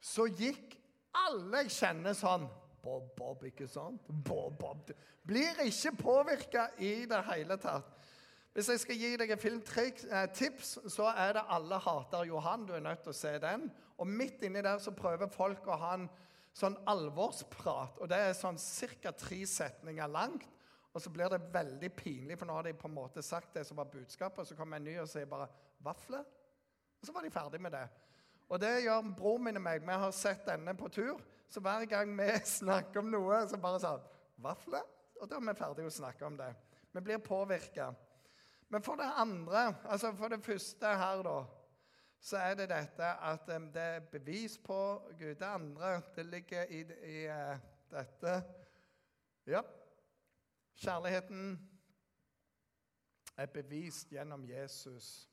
så 0.01 0.27
gikk 0.27 0.75
alle 1.25 1.63
jeg 1.65 1.73
kjenner 1.79 2.15
sånn 2.15 2.47
Bob, 2.83 3.09
Bob, 3.17 3.43
ikke 3.43 3.67
sant? 3.67 4.05
Bob, 4.07 4.55
Bob. 4.59 4.91
Blir 5.27 5.59
ikke 5.65 5.91
påvirka 5.99 6.69
i 6.79 7.05
det 7.09 7.19
hele 7.27 7.57
tatt. 7.59 7.97
Hvis 8.55 8.69
jeg 8.71 8.81
skal 8.81 8.97
gi 8.97 9.09
deg 9.19 9.31
et 9.35 9.41
filmtips, 9.41 10.69
så 10.89 11.11
er 11.11 11.33
det 11.33 11.43
'Alle 11.45 11.77
hater 11.77 12.23
Johan'. 12.25 12.65
Du 12.65 12.73
er 12.73 12.79
nødt 12.79 13.03
til 13.03 13.09
å 13.09 13.13
se 13.13 13.39
den. 13.39 13.71
Og 13.97 14.07
midt 14.07 14.41
inni 14.41 14.61
der 14.61 14.77
så 14.77 14.91
prøver 14.91 15.27
folk 15.27 15.67
å 15.67 15.77
ha 15.77 15.93
en 15.93 16.09
sånn 16.53 16.77
alvorsprat. 16.87 17.97
Og 17.97 18.09
det 18.09 18.17
er 18.17 18.33
sånn 18.33 18.57
ca. 18.57 19.11
tre 19.11 19.45
setninger 19.45 20.07
langt. 20.07 20.47
Og 20.97 21.01
så 21.01 21.11
blir 21.13 21.29
det 21.29 21.53
veldig 21.53 21.91
pinlig, 21.93 22.39
for 22.39 22.49
nå 22.49 22.55
har 22.57 22.65
de 22.65 22.73
på 22.73 22.89
en 22.89 22.95
måte 22.95 23.21
sagt 23.21 23.53
det 23.53 23.61
som 23.67 23.77
var 23.77 23.85
budskapet. 23.91 24.39
Og 24.41 24.47
så 24.49 24.55
kommer 24.57 24.79
en 24.79 24.87
ny 24.87 24.95
og 24.97 25.09
sier 25.09 25.29
bare 25.29 25.45
'vafler'. 25.85 26.25
Og 26.99 27.05
så 27.05 27.13
var 27.13 27.21
de 27.21 27.29
ferdig 27.31 27.61
med 27.61 27.71
det. 27.71 27.83
Og 28.49 28.61
det 28.61 28.83
gjør 28.83 29.13
broren 29.17 29.43
min 29.43 29.59
og 29.59 29.61
meg. 29.61 29.81
Vi 29.81 29.99
har 30.01 30.11
sett 30.11 30.47
denne 30.47 30.73
på 30.73 30.89
tur. 30.89 31.21
Så 31.49 31.61
hver 31.61 31.85
gang 31.85 32.17
vi 32.17 32.31
snakker 32.59 32.99
om 32.99 33.13
noe, 33.13 33.43
så 33.47 33.61
bare 33.61 33.79
sånn 33.79 34.01
'Vafler?' 34.41 34.89
Og 35.21 35.29
da 35.29 35.35
er 35.35 35.45
vi 35.45 35.57
ferdige 35.59 35.85
å 35.85 35.93
snakke 35.99 36.25
om 36.25 36.37
det. 36.37 36.49
Vi 36.93 37.01
blir 37.01 37.17
påvirka. 37.17 37.93
Men 38.69 38.81
for 38.81 38.95
det 38.95 39.13
andre, 39.15 39.75
altså 39.85 40.15
for 40.15 40.27
det 40.27 40.43
første 40.43 40.87
her, 40.87 41.21
da, 41.23 41.45
så 42.19 42.37
er 42.37 42.55
det 42.55 42.69
dette 42.69 43.03
at 43.03 43.49
um, 43.55 43.71
det 43.71 43.81
er 43.81 43.99
bevis 43.99 44.57
på 44.57 45.01
Gud. 45.19 45.35
Det 45.35 45.45
andre, 45.45 46.01
det 46.15 46.25
ligger 46.25 46.63
i, 46.63 46.81
i 47.05 47.27
uh, 47.29 47.57
dette 47.91 48.43
Ja. 49.45 49.61
Kjærligheten 50.77 51.69
er 53.37 53.45
bevist 53.45 54.09
gjennom 54.09 54.45
Jesus 54.45 55.29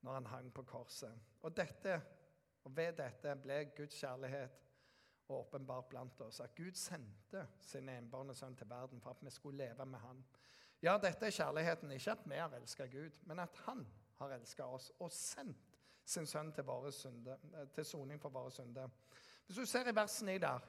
når 0.00 0.12
han 0.14 0.26
hang 0.26 0.52
på 0.54 0.62
korset. 0.62 1.12
Og 1.42 1.56
dette, 1.56 2.00
og 2.64 2.76
ved 2.76 2.92
dette 3.00 3.34
ble 3.42 3.64
Guds 3.76 3.98
kjærlighet 3.98 4.62
åpenbart 5.28 5.88
blant 5.88 6.20
oss. 6.20 6.40
At 6.40 6.54
Gud 6.54 6.74
sendte 6.78 7.46
sin 7.60 7.88
enbårne 7.88 8.34
sønn 8.34 8.54
til 8.56 8.70
verden 8.70 9.02
for 9.02 9.10
at 9.10 9.24
vi 9.24 9.30
skulle 9.34 9.64
leve 9.64 9.86
med 9.86 9.98
han. 9.98 10.22
Ja, 10.82 10.98
dette 11.02 11.26
er 11.26 11.34
kjærligheten. 11.34 11.90
Ikke 11.90 12.14
at 12.14 12.22
vi 12.30 12.38
har 12.38 12.54
elska 12.54 12.86
Gud, 12.86 13.18
men 13.22 13.38
at 13.42 13.56
han 13.66 13.86
har 14.20 14.38
elska 14.38 14.62
oss 14.62 14.92
og 14.98 15.12
sendt 15.12 15.78
sin 16.04 16.26
sønn 16.26 16.52
til, 16.54 16.92
synde, 16.92 17.38
til 17.74 17.84
soning 17.84 18.20
for 18.22 18.28
våre 18.28 18.50
synder. 18.50 18.88
Hvis 19.46 19.56
du 19.56 19.66
ser 19.66 19.88
i 19.88 19.94
versen 19.94 20.28
i 20.28 20.38
der 20.38 20.62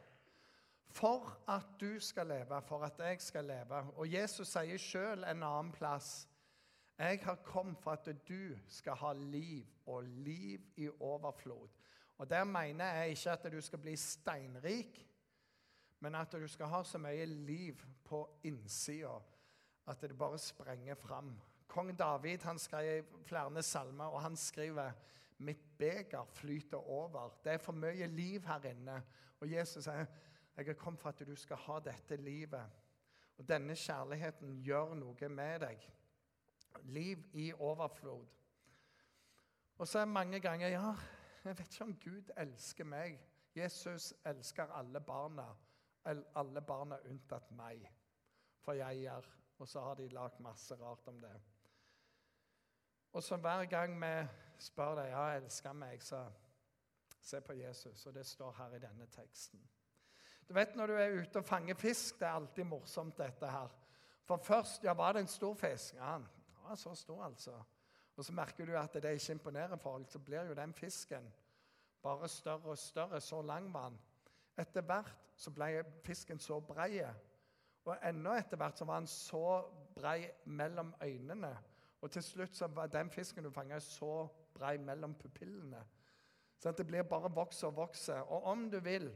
For 0.89 1.38
at 1.48 1.75
du 1.79 2.00
skal 2.00 2.27
leve, 2.27 2.62
for 2.62 2.84
at 2.84 3.00
jeg 3.00 3.22
skal 3.22 3.46
leve. 3.46 3.82
Og 3.98 4.13
Jesus 4.13 4.48
sier 4.48 4.82
sjøl 4.82 5.24
en 5.24 5.44
annen 5.44 5.72
plass 5.72 6.27
Jeg 6.98 7.20
har 7.24 7.36
kommet 7.46 7.77
for 7.82 7.91
at 7.91 8.08
du 8.27 8.58
skal 8.67 8.96
ha 8.98 9.12
liv, 9.13 9.65
og 9.86 10.03
liv 10.03 10.62
i 10.75 10.89
overflod. 11.00 11.70
Og 12.17 12.29
Der 12.29 12.44
mener 12.44 12.86
jeg 12.86 13.10
ikke 13.10 13.32
at 13.32 13.51
du 13.51 13.62
skal 13.62 13.79
bli 13.79 13.96
steinrik, 13.96 15.08
men 16.00 16.15
at 16.15 16.32
du 16.32 16.48
skal 16.48 16.65
ha 16.65 16.84
så 16.84 16.98
mye 16.98 17.25
liv 17.25 17.84
på 18.03 18.39
innsida 18.44 19.20
at 19.88 20.01
det 20.01 20.17
bare 20.17 20.38
sprenger 20.38 20.96
fram. 20.96 21.41
Kong 21.67 22.00
David 22.00 22.44
han 22.44 22.60
skrev 22.60 23.03
flere 23.25 23.63
salmer, 23.63 24.06
og 24.06 24.22
han 24.22 24.36
skriver 24.36 24.91
Mitt 25.38 25.77
beger 25.77 26.25
flyter 26.34 26.89
over. 26.89 27.39
Det 27.44 27.51
er 27.53 27.58
for 27.58 27.72
mye 27.72 28.08
liv 28.08 28.46
her 28.46 28.63
inne. 28.65 29.03
Og 29.39 29.51
Jesus 29.51 29.84
sier, 29.84 30.06
'Jeg 30.58 30.68
er 30.68 30.74
kommet 30.74 31.00
for 31.00 31.10
at 31.10 31.20
du 31.20 31.36
skal 31.36 31.56
ha 31.56 31.80
dette 31.80 32.16
livet.' 32.16 32.72
Og 33.38 33.48
denne 33.50 33.76
kjærligheten 33.76 34.64
gjør 34.64 34.94
noe 34.94 35.30
med 35.30 35.60
deg. 35.60 35.94
Liv 36.84 37.26
i 37.34 37.54
overflod. 37.54 38.26
Og 39.78 39.88
så 39.88 40.00
er 40.00 40.06
mange 40.06 40.40
ganger 40.40 40.68
Ja, 40.68 40.96
jeg 41.44 41.58
vet 41.58 41.74
ikke 41.74 41.84
om 41.84 42.00
Gud 42.00 42.30
elsker 42.38 42.84
meg. 42.84 43.20
Jesus 43.56 44.14
elsker 44.26 44.64
alle 44.64 45.02
barna. 45.02 45.46
Alle 46.36 46.62
barna 46.62 46.98
unntatt 47.06 47.52
meg. 47.52 47.92
For 48.60 48.74
jeg 48.74 49.04
er 49.04 49.38
og 49.58 49.68
så 49.68 49.82
har 49.82 49.94
de 49.96 50.08
lagd 50.10 50.40
masse 50.40 50.76
rart 50.76 51.08
om 51.08 51.20
det. 51.20 51.42
Og 53.14 53.24
så 53.24 53.38
hver 53.38 53.66
gang 53.66 53.96
vi 54.02 54.28
spør 54.60 54.96
deg 54.96 55.10
ja, 55.10 55.24
elsker 55.38 55.74
meg, 55.74 56.04
så 56.04 56.28
se 57.22 57.42
på 57.42 57.54
Jesus. 57.54 58.06
Og 58.06 58.14
det 58.14 58.26
står 58.26 58.52
her 58.58 58.76
i 58.76 58.80
denne 58.80 59.06
teksten. 59.06 59.62
Du 60.48 60.54
vet 60.54 60.75
Når 60.75 60.88
du 60.88 60.94
er 60.94 61.22
ute 61.22 61.42
og 61.42 61.46
fanger 61.46 61.75
fisk, 61.75 62.20
det 62.20 62.27
er 62.27 62.38
alltid 62.39 62.63
morsomt, 62.63 63.18
dette 63.18 63.48
her. 63.51 63.74
For 64.27 64.38
først 64.44 64.84
ja, 64.84 64.94
var 64.94 65.13
det 65.13 65.25
en 65.25 65.27
stor 65.32 65.54
fisk. 65.56 65.96
Ja, 65.96 66.13
den 66.18 66.63
var 66.63 66.75
så 66.75 66.96
stor, 66.96 67.24
altså. 67.24 67.56
Og 68.16 68.25
så 68.25 68.34
merker 68.34 68.66
du 68.66 68.77
at 68.77 68.94
det 68.94 69.13
ikke 69.13 69.32
imponerer 69.32 69.75
folk, 69.75 70.10
så 70.10 70.20
blir 70.20 70.48
jo 70.48 70.54
den 70.54 70.74
fisken 70.74 71.34
bare 72.04 72.27
større 72.27 72.72
og 72.72 72.77
større. 72.77 73.22
Så 73.22 73.42
lang 73.42 73.74
var 73.74 73.89
den. 73.89 74.00
Etter 74.58 74.82
hvert 74.82 75.16
så 75.36 75.51
ble 75.51 75.84
fisken 76.04 76.39
så 76.39 76.60
brei 76.60 77.04
og 77.88 77.96
enda 78.04 78.34
etter 78.36 78.60
hvert 78.60 78.80
så 78.80 78.86
var 78.86 79.00
han 79.00 79.08
så 79.08 79.44
brei 79.96 80.27
mellom 80.46 80.92
øynene. 81.04 81.54
Og 82.01 82.12
til 82.12 82.24
slutt 82.24 82.56
så 82.56 82.68
var 82.68 82.92
den 82.92 83.10
fisken 83.10 83.44
du 83.44 83.51
fanga, 83.51 83.80
så 83.80 84.27
brei 84.54 84.77
mellom 84.77 85.16
pupillene. 85.16 85.80
Så 86.60 86.72
det 86.72 86.88
blir 86.88 87.08
bare 87.08 87.32
vokser 87.32 87.68
og 87.68 87.77
vokser. 87.77 88.20
Og 88.20 88.44
om 88.44 88.70
du 88.72 88.80
vil 88.84 89.08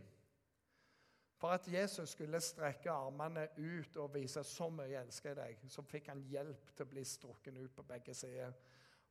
For 1.42 1.50
at 1.50 1.68
Jesus 1.68 2.10
skulle 2.10 2.40
strekke 2.42 2.92
armene 2.92 3.48
ut 3.58 3.98
og 3.98 4.14
vise 4.14 4.44
så 4.46 4.68
mye 4.70 4.92
jeg 4.92 5.02
elsker 5.02 5.34
deg, 5.40 5.64
så 5.74 5.82
fikk 5.82 6.12
han 6.12 6.22
hjelp 6.30 6.70
til 6.76 6.86
å 6.86 6.90
bli 6.92 7.02
strukken 7.06 7.56
ut 7.58 7.74
på 7.74 7.86
begge 7.90 8.14
sider. 8.14 8.54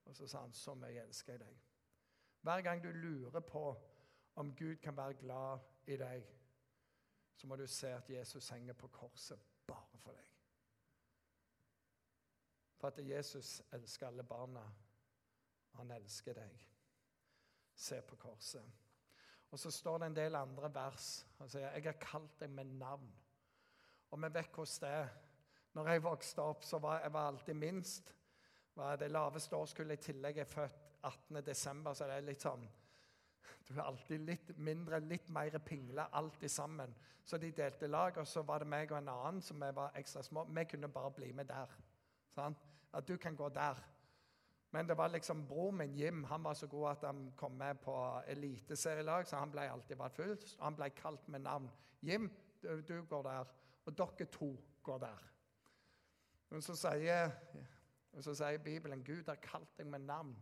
Og 0.06 0.14
så 0.14 0.28
sa 0.30 0.44
han 0.44 0.54
så 0.54 0.76
mye 0.78 0.92
jeg 0.94 1.08
elsker 1.08 1.40
deg. 1.42 1.56
Hver 2.46 2.62
gang 2.62 2.82
du 2.84 2.92
lurer 2.94 3.42
på 3.42 3.64
om 4.38 4.52
Gud 4.54 4.76
kan 4.78 4.96
være 4.96 5.18
glad 5.18 5.66
i 5.90 5.96
deg, 5.98 6.28
så 7.34 7.50
må 7.50 7.56
du 7.58 7.66
se 7.66 7.90
at 7.96 8.10
Jesus 8.10 8.48
henger 8.54 8.78
på 8.78 8.88
korset 8.94 9.42
bare 9.66 9.98
for 9.98 10.14
deg. 10.14 10.30
For 12.78 12.88
at 12.88 13.02
Jesus 13.08 13.62
elsker 13.72 14.06
alle 14.06 14.22
barna. 14.24 14.62
Han 15.80 15.90
elsker 15.90 16.38
deg. 16.38 16.54
Se 17.74 17.98
på 18.06 18.16
korset. 18.16 18.70
Og 19.50 19.58
så 19.58 19.70
står 19.70 19.98
det 19.98 20.06
en 20.06 20.16
del 20.16 20.36
andre 20.38 20.74
vers. 20.74 21.26
Han 21.38 21.48
sier, 21.48 21.70
'Jeg 21.70 21.82
har 21.82 21.98
kalt 22.00 22.40
deg 22.40 22.50
med 22.50 22.64
navn'. 22.64 23.10
Og 24.10 24.22
vi 24.22 24.34
vet 24.34 24.54
hvordan 24.54 24.80
det 24.80 24.88
er. 24.88 25.08
Når 25.72 25.88
jeg 25.88 26.02
vokste 26.02 26.42
opp, 26.42 26.64
så 26.64 26.78
var 26.78 27.00
jeg 27.00 27.12
var 27.12 27.26
alltid 27.26 27.54
minst. 27.54 28.14
Var 28.74 28.96
det 28.96 29.10
laveste 29.10 29.56
årskullet 29.56 29.98
i 29.98 30.12
tillegg 30.12 30.38
er 30.38 30.44
født 30.44 30.76
18.12., 31.04 31.94
så 31.94 32.04
det 32.04 32.16
er 32.16 32.26
litt 32.26 32.40
sånn 32.44 32.68
Du 33.68 33.74
er 33.74 33.82
alltid 33.82 34.18
litt 34.18 34.56
mindre, 34.56 35.00
litt 35.00 35.28
mer 35.28 35.58
pingle, 35.58 36.06
alltid 36.12 36.50
sammen. 36.50 36.94
Så 37.24 37.38
de 37.38 37.52
delte 37.54 37.86
lag, 37.86 38.16
og 38.18 38.26
så 38.26 38.42
var 38.42 38.58
det 38.58 38.66
meg 38.66 38.90
og 38.92 38.98
en 38.98 39.08
annen 39.08 39.42
som 39.42 39.60
var 39.60 39.94
ekstra 39.94 40.22
små. 40.22 40.44
Vi 40.44 40.64
kunne 40.64 40.88
bare 40.88 41.10
bli 41.14 41.32
med 41.32 41.46
der. 41.46 41.70
Sånn? 42.34 42.56
At 42.92 43.06
du 43.06 43.16
kan 43.16 43.36
gå 43.36 43.48
der. 43.54 43.78
Men 44.70 44.86
det 44.86 44.96
var 44.96 45.08
liksom 45.08 45.46
bror 45.46 45.70
min, 45.70 45.94
Jim, 45.94 46.24
han 46.24 46.44
var 46.44 46.54
så 46.54 46.66
god 46.66 46.90
at 46.90 47.04
han 47.06 47.32
kom 47.36 47.52
med 47.52 47.74
på 47.82 48.22
eliteserielag, 48.26 49.26
så 49.26 49.36
han 49.36 49.50
ble 49.50 49.66
alltid 49.70 49.98
vært 49.98 50.14
fullt. 50.14 50.56
Han 50.60 50.76
ble 50.78 50.90
kalt 50.94 51.28
med 51.28 51.40
navn. 51.40 51.70
'Jim, 52.02 52.30
du, 52.62 52.80
du, 52.80 53.02
går 53.02 53.22
der.' 53.22 53.54
Og 53.86 53.98
dere 53.98 54.26
to 54.30 54.56
går 54.82 54.98
der. 54.98 55.32
Men 56.50 56.62
så 56.62 56.76
sier, 56.76 57.30
så 58.20 58.34
sier 58.34 58.58
Bibelen 58.58 59.04
Gud 59.04 59.28
har 59.28 59.34
kalt 59.42 59.78
deg 59.78 59.86
med 59.86 60.00
navn. 60.00 60.36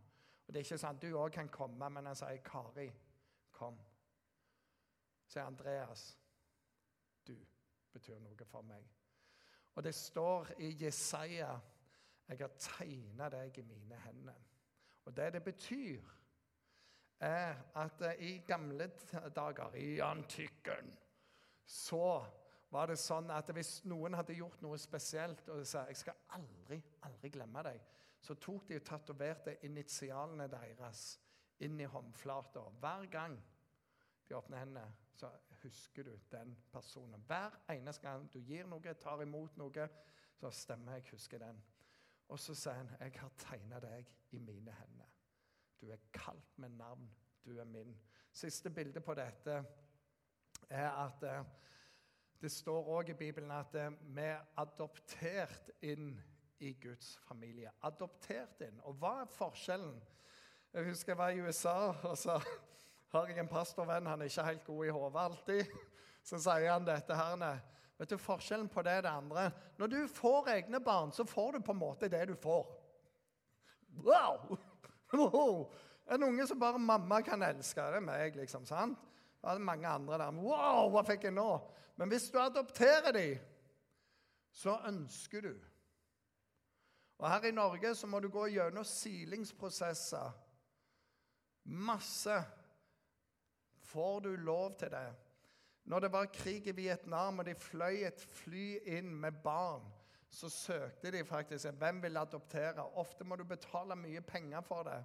Og 0.46 0.54
Det 0.54 0.60
er 0.60 0.64
ikke 0.64 0.78
sånn 0.78 1.00
du 1.00 1.10
òg 1.16 1.32
kan 1.32 1.48
komme, 1.48 1.88
men 1.90 2.06
han 2.06 2.16
sier, 2.16 2.42
'Kari, 2.44 2.92
kom'. 3.52 3.80
Så 5.26 5.32
sier 5.32 5.44
Andreas 5.44 6.18
du 7.26 7.34
betyr 7.92 8.18
noe 8.18 8.44
for 8.44 8.62
meg. 8.62 8.84
Og 9.74 9.84
det 9.84 9.94
står 9.94 10.52
i 10.58 10.84
Jesaja 10.84 11.58
jeg 12.28 12.38
har 12.40 12.54
tegna 12.60 13.28
deg 13.32 13.58
i 13.58 13.66
mine 13.66 13.98
hender. 14.04 14.40
Og 15.04 15.16
det 15.16 15.32
det 15.32 15.44
betyr, 15.44 16.00
er 17.20 17.54
at 17.74 18.02
i 18.20 18.38
gamle 18.46 18.90
dager, 19.34 19.74
i 19.74 19.98
antikken, 19.98 20.92
så 21.64 22.24
var 22.70 22.86
det 22.86 22.98
sånn 23.00 23.30
at 23.32 23.48
hvis 23.56 23.80
noen 23.88 24.14
hadde 24.18 24.36
gjort 24.36 24.60
noe 24.62 24.78
spesielt 24.78 25.48
og 25.48 25.66
sa 25.66 25.86
'Jeg 25.86 25.96
skal 25.96 26.14
aldri, 26.36 26.82
aldri 27.02 27.28
glemme 27.28 27.62
deg', 27.62 27.80
så 28.20 28.34
tok 28.34 28.68
de 28.68 28.78
tatoverte 28.78 29.56
initialene 29.62 30.48
deres 30.48 31.20
inn 31.58 31.80
i 31.80 31.84
håndflata. 31.84 32.60
Hver 32.80 33.06
gang 33.10 33.38
de 34.28 34.36
åpner 34.36 34.58
hendene, 34.58 34.94
så 35.14 35.30
husker 35.62 36.02
du 36.02 36.18
den 36.30 36.56
personen. 36.72 37.24
Hver 37.26 37.50
eneste 37.68 38.02
gang 38.02 38.32
du 38.32 38.38
gir 38.38 38.66
noe, 38.66 38.94
tar 38.94 39.22
imot 39.22 39.56
noe, 39.56 39.88
så 40.34 40.50
stemmer 40.50 40.92
jeg 40.92 41.10
husker 41.10 41.38
den. 41.38 41.62
Og 42.28 42.38
så 42.38 42.54
sier 42.54 42.72
han, 42.72 42.90
'Jeg 43.00 43.12
har 43.20 43.30
tegna 43.38 43.80
deg 43.80 44.06
i 44.30 44.38
mine 44.38 44.72
hender'. 44.72 45.12
Du 45.80 45.90
er 45.90 45.96
kalt 46.12 46.58
med 46.58 46.68
navn. 46.68 47.10
Du 47.44 47.58
er 47.58 47.64
min. 47.64 48.00
Siste 48.32 48.70
bilde 48.70 49.00
på 49.00 49.14
dette 49.14 49.64
er 50.70 50.90
at 50.90 51.22
eh, 51.22 51.44
det 52.40 52.50
står 52.52 52.88
òg 52.98 53.08
i 53.08 53.14
Bibelen 53.14 53.50
at 53.50 53.74
eh, 53.74 53.90
vi 54.14 54.20
er 54.20 54.44
adoptert 54.56 55.70
inn 55.82 56.12
i 56.58 56.72
Guds 56.72 57.16
familie. 57.28 57.70
Adoptert 57.82 58.60
inn. 58.60 58.80
Og 58.80 58.94
hva 58.94 59.20
er 59.22 59.32
forskjellen? 59.32 60.02
Jeg 60.72 60.84
husker 60.84 61.12
jeg 61.12 61.18
var 61.18 61.28
i 61.28 61.40
USA, 61.40 61.76
og 62.10 62.18
så 62.18 62.40
har 63.12 63.26
jeg 63.26 63.38
en 63.38 63.48
pastorvenn. 63.48 64.06
Han 64.06 64.20
er 64.20 64.30
ikke 64.30 64.44
helt 64.44 64.64
god 64.64 64.84
i 64.84 64.94
hodet 64.94 65.20
alltid. 65.20 65.76
Så 66.22 66.38
sier 66.44 66.72
han 66.72 66.86
dette 66.86 67.16
her 67.16 67.36
Vet 67.98 68.12
du 68.12 68.18
forskjellen 68.18 68.68
på 68.70 68.82
det 68.86 69.00
og 69.00 69.06
det 69.06 69.10
andre? 69.10 69.44
Når 69.78 69.90
du 69.90 69.98
får 70.08 70.52
egne 70.54 70.80
barn, 70.80 71.12
så 71.12 71.26
får 71.26 71.52
du 71.52 71.60
på 71.66 71.74
en 71.74 71.80
måte 71.80 72.10
det 72.10 72.24
du 72.30 72.34
får. 72.38 72.66
Wow! 74.06 74.58
En 76.08 76.22
unge 76.24 76.46
som 76.48 76.56
bare 76.56 76.78
mamma 76.80 77.18
kan 77.20 77.42
elske. 77.44 77.82
Det 77.84 77.98
er 77.98 78.04
meg, 78.04 78.36
liksom. 78.36 78.64
sant? 78.64 78.96
Det 79.42 79.50
er 79.52 79.58
mange 79.60 79.88
andre 79.88 80.16
der. 80.22 80.38
Wow, 80.40 80.88
hva 80.94 81.02
fikk 81.04 81.26
jeg 81.28 81.34
nå? 81.36 81.50
Men 82.00 82.08
hvis 82.08 82.30
du 82.32 82.38
adopterer 82.40 83.12
dem, 83.12 83.42
så 84.56 84.78
ønsker 84.88 85.44
du. 85.44 85.52
Og 87.18 87.28
Her 87.28 87.44
i 87.50 87.52
Norge 87.52 87.92
så 87.94 88.06
må 88.06 88.22
du 88.24 88.30
gå 88.32 88.46
gjennom 88.54 88.86
silingsprosesser. 88.86 90.32
Masse. 91.64 92.38
Får 93.90 94.20
du 94.20 94.30
lov 94.36 94.78
til 94.78 94.90
det? 94.94 95.08
Når 95.88 96.00
det 96.00 96.12
var 96.12 96.26
krig 96.32 96.66
i 96.66 96.72
Vietnam, 96.76 97.38
og 97.38 97.46
de 97.46 97.54
fløy 97.54 98.02
et 98.04 98.20
fly 98.20 98.76
inn 98.84 99.08
med 99.16 99.38
barn, 99.44 99.86
så 100.30 100.50
søkte 100.52 101.12
de 101.12 101.24
faktisk 101.24 101.70
hvem 101.80 102.02
vil 102.02 102.16
adoptere. 102.16 102.84
Ofte 103.00 103.24
må 103.24 103.36
du 103.36 103.44
betale 103.48 103.96
mye 103.96 104.20
penger 104.20 104.60
for 104.60 104.82
det. 104.84 104.98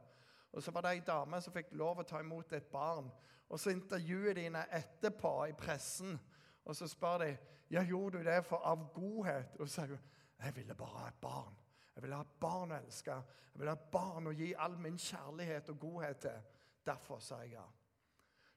Og 0.51 0.63
så 0.63 0.71
var 0.71 0.83
det 0.83 0.91
ei 0.91 1.05
dame 1.07 1.39
som 1.41 1.53
fikk 1.55 1.71
lov 1.79 2.01
å 2.01 2.05
ta 2.07 2.19
imot 2.19 2.51
et 2.53 2.67
barn. 2.71 3.07
Og 3.49 3.59
så 3.59 3.71
intervjuer 3.71 4.35
de 4.35 4.43
henne 4.49 4.65
etterpå 4.75 5.31
i 5.47 5.55
pressen, 5.57 6.17
og 6.65 6.75
så 6.75 6.87
spør 6.87 7.23
de 7.23 7.29
ja, 7.71 7.83
gjorde 7.83 8.19
du 8.19 8.27
det 8.27 8.41
for 8.45 8.59
av 8.67 8.83
godhet. 8.93 9.55
Og 9.59 9.69
så 9.69 9.85
sier 9.85 9.95
hun 9.95 10.09
jeg 10.43 10.55
ville 10.57 10.75
bare 10.75 10.99
ha 10.99 11.07
et 11.07 11.21
barn. 11.21 11.55
Jeg 11.95 12.03
ville 12.03 12.19
ha 12.19 12.27
et 12.27 12.39
barn 12.41 12.73
å 12.73 12.81
elske. 12.81 13.15
Jeg 13.53 13.61
ville 13.61 13.71
ha 13.71 13.79
et 13.79 13.91
barn 13.93 14.27
å 14.27 14.35
gi 14.35 14.51
all 14.59 14.75
min 14.83 14.99
kjærlighet 14.99 15.71
og 15.71 15.79
godhet 15.79 16.19
til. 16.27 16.51
Derfor 16.83 17.23
sa 17.23 17.39
jeg 17.45 17.55
ja. 17.55 17.63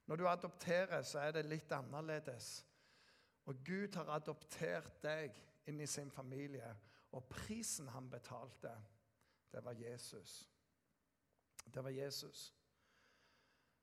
Når 0.07 0.15
du 0.15 0.27
adopterer, 0.27 1.01
så 1.03 1.19
er 1.19 1.31
det 1.35 1.45
litt 1.45 1.71
annerledes. 1.71 2.65
Og 3.45 3.55
Gud 3.65 3.95
har 3.95 4.11
adoptert 4.15 5.01
deg 5.03 5.35
inn 5.67 5.81
i 5.83 5.87
sin 5.87 6.11
familie, 6.11 6.69
og 7.11 7.27
prisen 7.31 7.87
han 7.91 8.09
betalte, 8.11 8.71
det 9.51 9.63
var 9.63 9.75
Jesus. 9.79 10.49
Det 11.73 11.83
var 11.83 11.89
Jesus. 11.89 12.53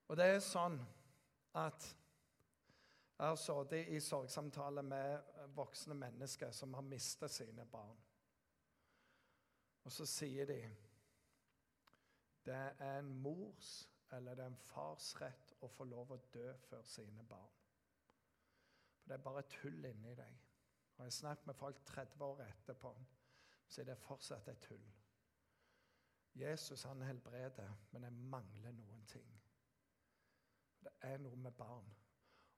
Og 0.08 0.16
det 0.16 0.24
er 0.24 0.40
sånn 0.44 0.76
at 1.56 1.86
jeg 3.14 3.30
har 3.30 3.38
sittet 3.38 3.92
i 3.94 4.00
sorgsamtale 4.02 4.82
med 4.82 5.36
voksne 5.54 5.94
mennesker 5.94 6.50
som 6.52 6.74
har 6.74 6.84
mistet 6.84 7.32
sine 7.32 7.64
barn. 7.70 7.96
Og 9.84 9.92
så 9.92 10.06
sier 10.08 10.48
de 10.48 10.60
det 12.44 12.54
er 12.54 12.98
en 12.98 13.08
mors 13.24 13.86
eller 14.16 14.34
det 14.34 14.44
er 14.44 14.52
en 14.52 14.56
fars 14.56 15.12
rett 15.20 15.54
å 15.60 15.68
få 15.68 15.84
lov 15.84 16.12
å 16.14 16.20
dø 16.32 16.52
før 16.68 16.82
sine 16.88 17.24
barn. 17.28 17.60
For 19.00 19.08
Det 19.08 19.18
er 19.18 19.24
bare 19.24 19.42
tull 19.42 19.84
inni 19.84 20.14
deg. 20.14 20.36
Og 20.94 20.98
Jeg 20.98 21.06
har 21.06 21.10
snakket 21.10 21.46
med 21.46 21.54
folk 21.54 21.84
30 21.84 22.24
år 22.24 22.42
etterpå, 22.44 22.94
så 23.68 23.80
er 23.80 23.84
det 23.84 23.98
fortsatt 23.98 24.48
et 24.48 24.60
tull. 24.60 24.86
Jesus 26.34 26.82
han 26.82 27.02
helbreder, 27.02 27.74
men 27.90 28.02
det 28.02 28.12
mangler 28.12 28.72
noen 28.72 29.04
ting. 29.06 29.42
Det 30.82 30.92
er 31.00 31.18
noe 31.18 31.36
med 31.36 31.52
barn. 31.52 31.90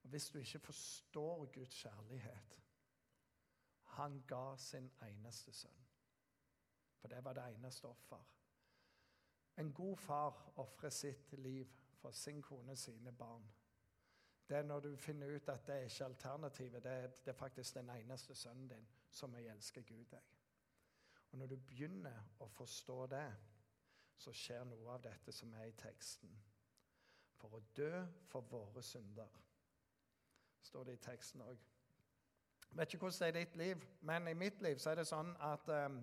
Og 0.02 0.10
Hvis 0.10 0.28
du 0.30 0.38
ikke 0.38 0.58
forstår 0.58 1.46
Guds 1.54 1.74
kjærlighet 1.74 2.62
Han 3.96 4.22
ga 4.28 4.56
sin 4.56 4.90
eneste 5.02 5.52
sønn. 5.52 5.86
For 7.00 7.08
det 7.08 7.24
var 7.24 7.32
det 7.32 7.54
eneste 7.54 7.88
offer. 7.88 8.35
En 9.56 9.72
god 9.72 9.96
far 9.96 10.52
ofrer 10.56 10.90
sitt 10.90 11.32
liv 11.32 11.66
for 11.96 12.10
sin 12.10 12.42
kone 12.42 12.76
sine 12.76 13.12
barn. 13.12 13.46
Det 14.48 14.56
er 14.56 14.62
når 14.62 14.80
du 14.80 14.96
finner 14.96 15.36
ut 15.36 15.48
at 15.48 15.66
det 15.66 15.74
er 15.74 15.88
ikke 15.88 16.04
alternativet. 16.04 16.82
Det 16.82 16.92
er, 16.92 17.06
det 17.06 17.28
er 17.28 17.32
faktisk 17.32 17.74
den 17.74 17.90
eneste 17.90 18.34
sønnen 18.34 18.68
din 18.68 18.88
som 19.10 19.34
jeg 19.34 19.46
elsker 19.46 19.82
Gud 19.82 20.04
deg. 20.10 20.22
Og 21.32 21.38
Når 21.38 21.46
du 21.46 21.56
begynner 21.56 22.20
å 22.40 22.46
forstå 22.48 23.06
det, 23.06 23.26
så 24.16 24.32
skjer 24.32 24.64
noe 24.64 24.92
av 24.94 25.02
dette 25.04 25.32
som 25.32 25.54
er 25.54 25.66
i 25.68 25.74
teksten. 25.76 26.30
For 27.36 27.58
å 27.58 27.64
dø 27.76 28.04
for 28.30 28.46
våre 28.50 28.82
synder, 28.82 29.32
står 30.62 30.84
det 30.84 30.94
i 30.96 31.02
teksten 31.10 31.42
òg. 31.44 31.58
Vet 32.76 32.94
ikke 32.94 33.06
hvordan 33.06 33.18
det 33.18 33.26
er 33.26 33.34
i 33.34 33.44
ditt 33.44 33.56
liv, 33.56 33.84
men 34.00 34.28
i 34.28 34.34
mitt 34.34 34.62
liv 34.62 34.78
så 34.78 34.90
er 34.90 35.00
det 35.00 35.08
sånn 35.08 35.34
at 35.44 35.68
um, 35.68 36.00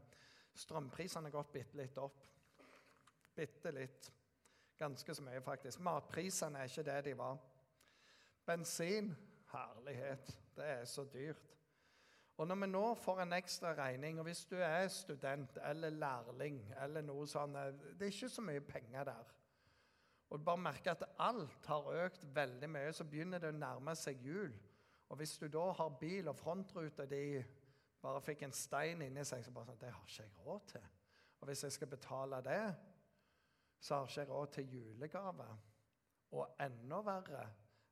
strømprisene 0.55 1.29
har 1.29 1.35
gått 1.35 1.51
bitte 1.53 1.77
litt 1.77 1.97
opp. 2.01 2.21
Bitte 3.35 3.71
litt. 3.71 4.11
Ganske 4.77 5.15
så 5.15 5.23
mye, 5.25 5.41
faktisk. 5.41 5.79
Matprisene 5.79 6.59
er 6.59 6.69
ikke 6.69 6.85
det 6.87 6.99
de 7.05 7.17
var. 7.17 7.37
Bensin 8.45 9.13
herlighet, 9.53 10.33
det 10.55 10.69
er 10.69 10.85
så 10.85 11.05
dyrt. 11.13 11.53
Og 12.37 12.47
når 12.47 12.55
vi 12.63 12.67
nå 12.67 12.83
får 12.97 13.21
en 13.21 13.35
ekstra 13.37 13.75
regning, 13.77 14.17
og 14.19 14.25
hvis 14.25 14.45
du 14.49 14.55
er 14.57 14.87
student 14.89 15.57
eller 15.69 15.93
lærling 15.93 16.57
eller 16.81 17.05
noe 17.05 17.27
sånt, 17.27 17.55
Det 17.99 18.01
er 18.01 18.11
ikke 18.11 18.29
så 18.29 18.41
mye 18.41 18.61
penger 18.61 19.03
der. 19.03 19.33
Og 20.29 20.39
du 20.39 20.43
bare 20.43 20.57
merker 20.57 20.91
at 20.91 21.03
alt 21.19 21.65
har 21.65 22.05
økt 22.05 22.25
veldig 22.35 22.69
mye, 22.69 22.93
så 22.93 23.03
begynner 23.03 23.39
det 23.39 23.51
å 23.53 23.57
nærme 23.57 23.93
seg 23.95 24.21
jul. 24.25 24.53
Og 25.09 25.17
hvis 25.17 25.37
du 25.37 25.47
da 25.47 25.71
har 25.77 25.97
bil, 25.99 26.27
og 26.27 26.35
frontruta 26.35 27.05
de 27.05 27.43
bare 28.01 28.21
fikk 28.21 28.41
en 28.43 28.51
stein 28.51 29.01
inni 29.01 29.25
seg, 29.25 29.43
så 29.45 29.51
bare 29.51 29.65
sånn 29.69 29.79
Det 29.79 29.91
har 29.93 30.07
ikke 30.07 30.23
jeg 30.23 30.33
råd 30.45 30.65
til. 30.71 30.87
Og 31.39 31.47
hvis 31.47 31.63
jeg 31.63 31.71
skal 31.71 31.87
betale 31.87 32.41
det, 32.41 32.75
så 33.83 33.95
har 33.95 34.07
ikke 34.07 34.21
jeg 34.21 34.29
råd 34.29 34.47
til 34.47 34.69
julegave. 34.73 35.47
Og 36.31 36.55
enda 36.61 36.95
verre, 37.03 37.41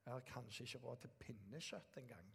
jeg 0.05 0.13
har 0.13 0.19
kanskje 0.19 0.63
ikke 0.63 0.79
råd 0.85 1.01
til 1.03 1.09
pinnekjøtt 1.19 1.97
engang. 1.97 2.29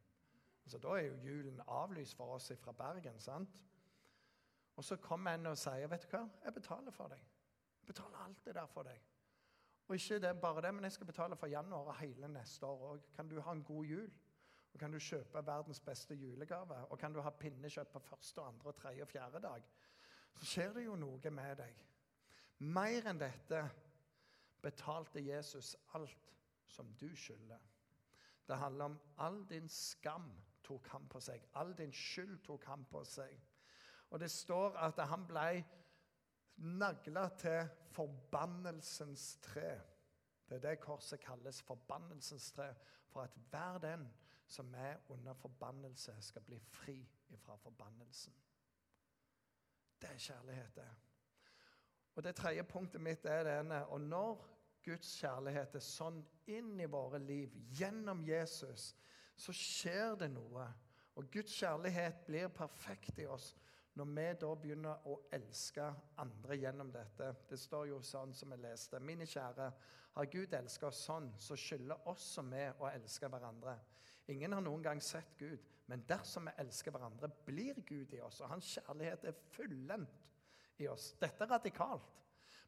Altså, 0.64 0.78
da 0.78 0.88
er 0.88 1.06
jo 1.06 1.16
julen 1.24 1.62
avlyst 1.66 2.16
for 2.16 2.34
oss 2.34 2.52
fra 2.60 2.72
Bergen. 2.72 3.20
sant? 3.20 3.62
Og 4.76 4.84
så 4.84 4.96
kommer 4.96 5.34
en 5.34 5.46
og 5.46 5.58
sier, 5.58 5.86
'Vet 5.86 6.02
du 6.02 6.08
hva, 6.16 6.28
jeg 6.44 6.54
betaler 6.54 6.90
for 6.90 7.08
deg.' 7.08 7.26
Jeg 7.80 7.86
betaler 7.86 8.18
alt 8.18 8.44
det 8.44 8.54
der 8.54 8.66
for 8.66 8.82
deg. 8.82 9.00
Og 9.88 9.94
ikke 9.94 10.18
det, 10.18 10.40
bare 10.40 10.62
det, 10.62 10.74
men 10.74 10.84
jeg 10.84 10.92
skal 10.92 11.06
betale 11.06 11.36
for 11.36 11.46
januar 11.46 11.86
og 11.86 11.98
hele 11.98 12.28
neste 12.28 12.66
år 12.66 12.94
òg. 12.94 13.00
Kan 13.16 13.28
du 13.28 13.40
ha 13.40 13.52
en 13.52 13.64
god 13.64 13.84
jul? 13.84 14.12
Og 14.72 14.80
kan 14.80 14.92
du 14.92 14.98
kjøpe 14.98 15.46
verdens 15.46 15.80
beste 15.80 16.14
julegave? 16.14 16.86
Og 16.90 16.98
kan 16.98 17.12
du 17.12 17.20
ha 17.20 17.30
pinnekjøtt 17.30 17.88
på 17.88 17.98
første, 17.98 18.40
andre, 18.40 18.72
tredje 18.72 19.02
og 19.02 19.08
fjerde 19.08 19.40
dag? 19.40 19.62
Så 20.34 20.44
skjer 20.44 20.72
det 20.72 20.84
jo 20.84 20.96
noe 20.96 21.30
med 21.30 21.56
deg. 21.56 21.95
Mer 22.58 23.08
enn 23.10 23.20
dette 23.20 23.62
betalte 24.62 25.20
Jesus 25.20 25.74
alt 25.94 26.32
som 26.66 26.88
du 27.00 27.08
skylder. 27.16 27.60
Det 28.46 28.56
handler 28.56 28.84
om 28.84 29.00
all 29.18 29.42
din 29.48 29.68
skam 29.68 30.30
tok 30.64 30.88
han 30.88 31.08
på 31.08 31.20
seg. 31.20 31.42
All 31.54 31.74
din 31.78 31.92
skyld 31.92 32.38
tok 32.46 32.64
han 32.66 32.84
på 32.90 33.04
seg. 33.06 33.34
Og 34.10 34.20
det 34.20 34.30
står 34.30 34.76
at 34.78 35.00
han 35.10 35.26
ble 35.26 35.64
nagla 36.56 37.28
til 37.38 37.68
forbannelsens 37.92 39.36
tre. 39.42 39.76
Det 40.48 40.56
er 40.56 40.68
det 40.68 40.80
korset 40.80 41.20
kalles 41.20 41.62
forbannelsens 41.62 42.52
tre. 42.56 42.70
For 43.10 43.26
at 43.26 43.36
hver 43.50 43.78
den 43.82 44.08
som 44.48 44.74
er 44.74 44.96
under 45.08 45.34
forbannelse, 45.34 46.14
skal 46.20 46.42
bli 46.42 46.58
fri 46.60 47.00
fra 47.36 47.56
forbannelsen. 47.56 48.34
Det 50.00 50.10
er 50.10 50.18
kjærlighet, 50.18 50.76
det. 50.76 50.90
Og 52.16 52.24
Det 52.24 52.34
tredje 52.36 52.64
punktet 52.64 53.00
mitt 53.00 53.24
er 53.28 53.44
denne. 53.44 53.82
Og 53.92 54.00
når 54.00 54.40
Guds 54.86 55.10
kjærlighet 55.20 55.74
er 55.76 55.84
sånn 55.84 56.22
inn 56.48 56.78
i 56.80 56.88
våre 56.88 57.20
liv 57.20 57.52
gjennom 57.76 58.22
Jesus, 58.24 58.94
så 59.36 59.52
skjer 59.52 60.16
det 60.22 60.30
noe. 60.32 60.64
Og 61.16 61.28
Guds 61.32 61.52
kjærlighet 61.58 62.24
blir 62.26 62.48
perfekt 62.52 63.20
i 63.20 63.28
oss 63.28 63.52
når 63.96 64.08
vi 64.12 64.24
da 64.40 64.48
begynner 64.60 65.06
å 65.08 65.14
elske 65.32 65.84
andre 66.20 66.56
gjennom 66.60 66.90
dette. 66.92 67.30
Det 67.48 67.56
står 67.56 67.86
jo 67.88 68.00
sånn 68.04 68.34
som 68.36 68.52
jeg 68.52 68.60
leste. 68.60 69.00
Mine 69.00 69.24
kjære, 69.28 69.70
har 70.16 70.28
Gud 70.32 70.52
elsket 70.56 70.88
oss 70.90 71.00
sånn, 71.08 71.30
så 71.40 71.56
skylder 71.60 72.04
også 72.08 72.44
vi 72.48 72.62
å 72.80 72.90
elske 72.90 73.28
hverandre. 73.32 73.74
Ingen 74.32 74.56
har 74.56 74.64
noen 74.64 74.84
gang 74.84 75.00
sett 75.04 75.36
Gud, 75.40 75.64
men 75.88 76.04
dersom 76.08 76.48
vi 76.48 76.56
elsker 76.60 76.92
hverandre, 76.92 77.28
blir 77.48 77.80
Gud 77.88 78.12
i 78.16 78.20
oss. 78.24 78.40
Og 78.40 78.52
hans 78.52 78.74
kjærlighet 78.76 79.24
er 79.28 79.40
fullendt 79.52 80.24
i 80.82 80.88
oss. 80.88 81.12
Dette 81.20 81.44
er 81.44 81.50
radikalt. 81.50 82.12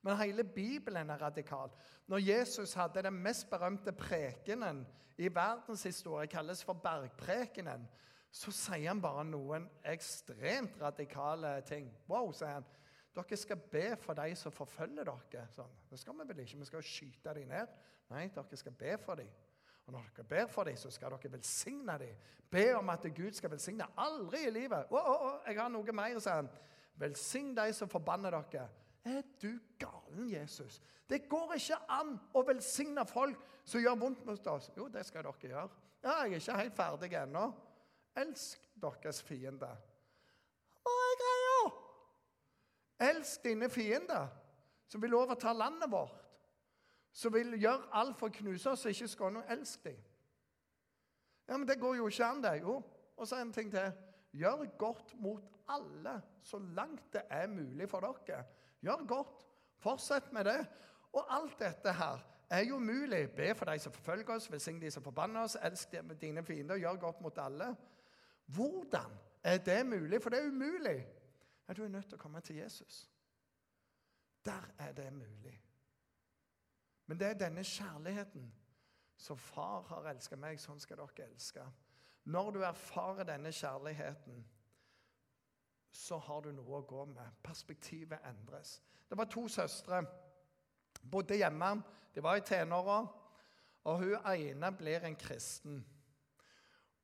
Men 0.03 0.17
hele 0.17 0.45
Bibelen 0.45 1.11
er 1.11 1.23
radikal. 1.23 1.71
Når 2.07 2.19
Jesus 2.19 2.75
hadde 2.75 3.03
den 3.03 3.19
mest 3.23 3.51
berømte 3.51 3.93
prekenen 3.93 4.87
i 5.19 5.29
verdenshistorie, 5.35 6.31
kalles 6.31 6.63
for 6.65 6.73
bergprekenen, 6.73 7.89
så 8.31 8.53
sier 8.53 8.91
han 8.91 9.03
bare 9.03 9.25
noen 9.25 9.67
ekstremt 9.89 10.77
radikale 10.81 11.59
ting. 11.67 11.89
Wow, 12.09 12.31
sier 12.33 12.59
han. 12.59 12.67
Dere 13.17 13.37
skal 13.37 13.59
be 13.73 13.97
for 13.99 14.15
de 14.15 14.35
som 14.39 14.55
forfølger 14.55 15.09
dere. 15.09 15.47
Sånn. 15.57 15.77
Det 15.91 15.99
skal 15.99 16.17
vi 16.21 16.29
vel 16.29 16.43
ikke? 16.45 16.61
Vi 16.61 16.69
skal 16.69 16.85
skyte 16.87 17.35
dem 17.35 17.51
ned. 17.51 17.73
Nei, 18.13 18.29
dere 18.35 18.61
skal 18.61 18.77
be 18.79 18.95
for 19.03 19.19
dem. 19.19 19.31
Og 19.89 19.95
når 19.95 20.11
dere 20.13 20.29
ber 20.29 20.51
for 20.53 20.69
dem, 20.69 20.77
så 20.77 20.91
skal 20.93 21.17
dere 21.17 21.33
velsigne 21.33 21.99
dem. 21.99 22.17
Be 22.51 22.67
om 22.77 22.91
at 22.93 23.07
Gud 23.17 23.33
skal 23.33 23.51
velsigne. 23.51 23.89
Aldri 23.97 24.45
i 24.47 24.53
livet. 24.53 24.93
Å, 24.93 25.01
å, 25.01 25.15
å, 25.17 25.31
jeg 25.49 25.59
har 25.59 25.73
noe 25.73 25.97
mer, 25.97 26.21
sier 26.21 26.43
han. 26.43 26.51
Velsign 26.99 27.55
de 27.57 27.73
som 27.73 27.89
forbanner 27.89 28.35
dere. 28.35 28.69
Er 29.05 29.23
du 29.43 29.59
galen, 29.79 30.31
Jesus? 30.31 30.83
Det 31.09 31.29
går 31.29 31.55
ikke 31.57 31.79
an 31.89 32.17
å 32.35 32.43
velsigne 32.45 33.05
folk 33.09 33.39
som 33.65 33.81
gjør 33.81 34.01
vondt 34.01 34.25
mot 34.27 34.51
oss. 34.53 34.71
Jo, 34.77 34.89
det 34.93 35.07
skal 35.07 35.25
dere 35.25 35.53
gjøre. 35.53 35.85
Ja, 36.03 36.17
jeg 36.25 36.33
er 36.33 36.43
ikke 36.43 36.59
helt 36.59 36.77
ferdig 36.77 37.13
ennå. 37.23 37.53
elsk 38.17 38.63
deres 38.83 39.23
fiende. 39.23 39.69
Hva 40.83 40.95
er 41.05 41.19
greia? 41.23 41.71
Elsk 43.11 43.45
dine 43.45 43.69
fiender, 43.71 44.27
som 44.89 45.03
vil 45.03 45.15
overta 45.15 45.53
landet 45.53 45.91
vårt. 45.91 46.25
Som 47.13 47.33
vil 47.33 47.55
gjøre 47.61 47.89
alt 47.93 48.19
for 48.19 48.29
å 48.29 48.35
knuse 48.35 48.71
oss 48.71 48.85
og 48.87 48.91
ikke 48.91 49.09
skåne. 49.09 49.45
Elsk 49.49 49.85
dem. 49.85 49.97
Ja, 51.49 51.57
men 51.57 51.69
det 51.69 51.81
går 51.81 51.97
jo 51.97 52.09
ikke 52.09 52.27
an, 52.27 52.43
det. 52.43 52.61
Jo. 52.61 52.83
Og 53.17 53.27
så 53.27 53.41
en 53.41 53.53
ting 53.53 53.71
til. 53.71 53.93
Gjør 54.33 54.65
godt 54.79 55.15
mot 55.21 55.45
alle 55.69 56.23
så 56.43 56.59
langt 56.59 57.13
det 57.13 57.23
er 57.31 57.47
mulig 57.47 57.89
for 57.91 58.01
dere. 58.01 58.45
Gjør 58.81 59.07
godt. 59.07 59.47
Fortsett 59.79 60.33
med 60.33 60.45
det. 60.45 60.67
Og 61.13 61.35
alt 61.35 61.59
dette 61.59 61.93
her 61.93 62.19
er 62.51 62.65
jo 62.65 62.79
mulig. 62.79 63.31
Be 63.37 63.55
for 63.55 63.65
de 63.65 63.79
som 63.79 63.93
forfølger 63.93 64.35
oss, 64.35 64.51
velsign 64.53 64.81
de 64.81 64.91
som 64.91 65.03
forbanner 65.03 65.43
oss, 65.43 65.57
elsk 65.63 65.95
dine 66.21 66.45
fiender, 66.45 66.77
gjør 66.77 66.97
godt 66.97 67.21
mot 67.21 67.39
alle. 67.39 67.77
Hvordan 68.47 69.19
er 69.43 69.59
det 69.59 69.87
mulig? 69.87 70.23
For 70.23 70.31
det 70.31 70.39
er 70.39 70.49
umulig. 70.49 71.07
Ja, 71.69 71.73
du 71.73 71.85
er 71.85 71.89
nødt 71.89 72.09
til 72.09 72.17
å 72.17 72.23
komme 72.23 72.41
til 72.41 72.57
Jesus. 72.57 73.11
Der 74.45 74.71
er 74.79 74.93
det 74.93 75.13
mulig. 75.13 75.63
Men 77.07 77.21
det 77.21 77.27
er 77.27 77.35
denne 77.35 77.65
kjærligheten 77.65 78.53
så 79.17 79.35
far 79.35 79.83
har 79.89 80.11
elsket 80.13 80.39
meg, 80.39 80.61
sånn 80.61 80.81
skal 80.81 81.01
dere 81.01 81.27
elske. 81.27 81.65
Når 82.29 82.51
du 82.51 82.63
erfarer 82.63 83.25
denne 83.25 83.53
kjærligheten, 83.53 84.43
så 85.91 86.19
har 86.21 86.43
du 86.45 86.51
noe 86.53 86.81
å 86.81 86.87
gå 86.87 87.05
med. 87.09 87.39
Perspektivet 87.43 88.25
endres. 88.29 88.79
Det 89.09 89.17
var 89.17 89.31
to 89.33 89.47
søstre. 89.49 90.03
Bodde 91.01 91.39
hjemme. 91.41 91.71
De 92.15 92.23
var 92.23 92.37
i 92.37 92.45
tenåra. 92.45 92.99
Og 93.89 94.03
hun 94.03 94.29
ene 94.29 94.73
blir 94.77 95.07
en 95.09 95.17
kristen. 95.17 95.81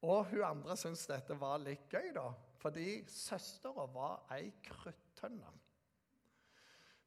Og 0.04 0.26
hun 0.28 0.44
andre 0.44 0.76
syntes 0.76 1.06
dette 1.08 1.36
var 1.40 1.62
litt 1.62 1.88
gøy, 1.88 2.10
da. 2.12 2.28
Fordi 2.60 3.04
søstera 3.08 3.86
var 3.92 4.26
ei 4.36 4.50
kruttønne. 4.66 5.52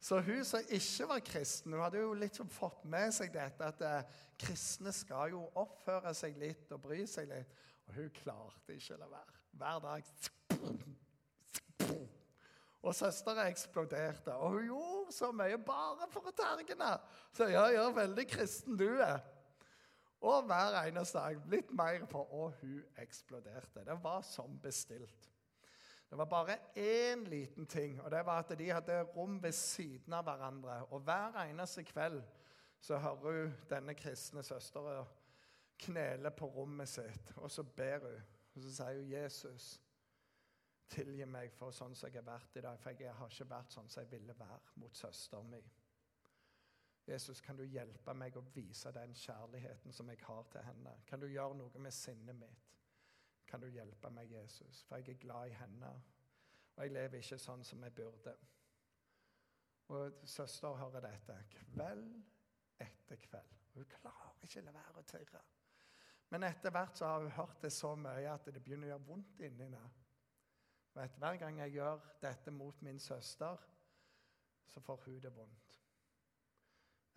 Så 0.02 0.20
hun 0.22 0.44
som 0.46 0.66
ikke 0.70 1.08
var 1.10 1.22
kristen, 1.26 1.74
hun 1.74 1.82
hadde 1.82 2.02
jo 2.02 2.18
litt 2.18 2.38
fått 2.54 2.84
med 2.90 3.14
seg 3.14 3.32
dette 3.34 3.66
at 3.66 3.82
eh, 3.86 4.20
kristne 4.40 4.94
skal 4.94 5.34
jo 5.34 5.42
oppføre 5.58 6.14
seg 6.16 6.38
litt 6.42 6.70
og 6.74 6.84
bry 6.86 7.02
seg 7.10 7.30
litt. 7.30 7.64
Og 7.88 7.94
hun 7.96 8.10
klarte 8.16 8.76
ikke 8.76 8.96
å 8.96 9.02
la 9.02 9.10
være. 9.12 9.38
Hver 9.58 9.80
dag 9.84 10.04
Og 12.88 12.96
søstera 12.96 13.48
eksploderte. 13.52 14.34
Og 14.34 14.52
hun 14.52 14.68
gjorde 14.70 15.16
så 15.16 15.32
mye 15.36 15.58
bare 15.60 16.08
for 16.12 16.30
å 16.30 16.36
terge 16.36 16.72
henne. 16.72 16.92
Så 17.36 17.50
ja, 17.52 17.66
ja, 17.74 17.88
veldig 17.92 18.28
kristen 18.30 18.78
du 18.80 18.88
er. 19.04 19.20
Og 20.24 20.46
hver 20.50 20.78
eneste 20.86 21.20
dag 21.20 21.42
litt 21.52 21.74
mer 21.78 22.06
på 22.10 22.22
Og 22.34 22.54
hun 22.62 22.84
eksploderte. 23.02 23.84
Det 23.86 23.98
var 24.04 24.22
som 24.26 24.60
bestilt. 24.62 25.28
Det 26.10 26.18
var 26.18 26.26
bare 26.26 26.56
én 26.76 27.26
liten 27.28 27.66
ting, 27.68 28.02
og 28.02 28.12
det 28.12 28.26
var 28.26 28.40
at 28.40 28.60
de 28.60 28.70
hadde 28.72 29.02
rom 29.16 29.44
ved 29.44 29.52
siden 29.52 30.14
av 30.14 30.24
hverandre. 30.24 30.78
Og 30.96 31.02
hver 31.04 31.36
eneste 31.42 31.84
kveld 31.84 32.22
så 32.80 32.98
hører 32.98 33.42
hun 33.42 33.56
denne 33.70 33.96
kristne 33.96 34.44
søstera 34.44 35.02
knele 35.80 36.32
på 36.32 36.48
rommet 36.50 36.90
sitt, 36.90 37.34
og 37.38 37.52
så 37.52 37.64
ber 37.64 38.00
hun. 38.00 38.22
Og 38.56 38.62
så 38.64 38.72
sier 38.76 39.00
hun, 39.00 39.10
'Jesus, 39.10 39.82
tilgi 40.90 41.26
meg 41.26 41.52
for 41.54 41.72
sånn 41.72 41.96
som 41.96 42.10
jeg 42.10 42.22
har 42.22 42.32
vært 42.32 42.56
i 42.58 42.62
dag.' 42.62 42.80
For 42.80 42.90
jeg 42.90 43.14
har 43.14 43.30
ikke 43.30 43.50
vært 43.50 43.74
sånn 43.74 43.90
som 43.90 44.04
jeg 44.04 44.12
ville 44.12 44.40
være 44.40 44.80
mot 44.82 44.96
søsteren 44.98 45.50
min. 45.50 45.70
Jesus, 47.08 47.42
kan 47.42 47.56
du 47.56 47.64
hjelpe 47.64 48.14
meg 48.14 48.36
å 48.36 48.42
vise 48.56 48.92
den 48.92 49.14
kjærligheten 49.16 49.94
som 49.94 50.10
jeg 50.10 50.20
har 50.28 50.44
til 50.52 50.62
henne? 50.62 50.96
Kan 51.08 51.20
du 51.20 51.28
gjøre 51.28 51.56
noe 51.56 51.80
med 51.80 51.94
sinnet 51.94 52.36
mitt? 52.36 52.74
Kan 53.48 53.62
du 53.64 53.68
hjelpe 53.68 54.10
meg, 54.12 54.32
Jesus? 54.32 54.84
For 54.84 54.98
jeg 54.98 55.10
er 55.10 55.22
glad 55.22 55.48
i 55.48 55.56
henne. 55.56 55.92
Og 56.76 56.84
jeg 56.84 56.92
lever 56.92 57.22
ikke 57.22 57.38
sånn 57.40 57.64
som 57.64 57.84
jeg 57.84 57.96
burde. 57.96 58.34
Og 59.96 60.20
søster 60.28 60.76
hører 60.76 61.06
dette 61.08 61.38
kveld 61.54 62.10
etter 62.84 63.22
kveld. 63.24 63.56
Hun 63.78 63.88
klarer 63.94 64.44
ikke 64.44 64.62
å 64.62 64.66
la 64.66 64.76
være 64.76 65.00
å 65.00 65.08
tørre. 65.08 65.44
Men 66.30 66.44
etter 66.44 66.74
hvert 66.76 66.98
så 66.98 67.08
har 67.08 67.24
hun 67.24 67.32
hørt 67.32 67.62
det 67.62 67.72
så 67.72 67.94
mye 67.96 68.28
at 68.34 68.50
det 68.52 68.62
begynner 68.64 68.90
å 68.90 68.92
gjøre 68.92 69.08
vondt 69.08 69.42
inni 69.48 69.64
henne. 69.64 69.84
Vet, 70.98 71.18
hver 71.22 71.38
gang 71.40 71.60
jeg 71.62 71.76
gjør 71.78 72.02
dette 72.22 72.52
mot 72.52 72.82
min 72.82 73.00
søster, 73.00 73.58
så 74.68 74.82
får 74.84 75.04
hun 75.06 75.20
det 75.24 75.32
vondt. 75.36 75.78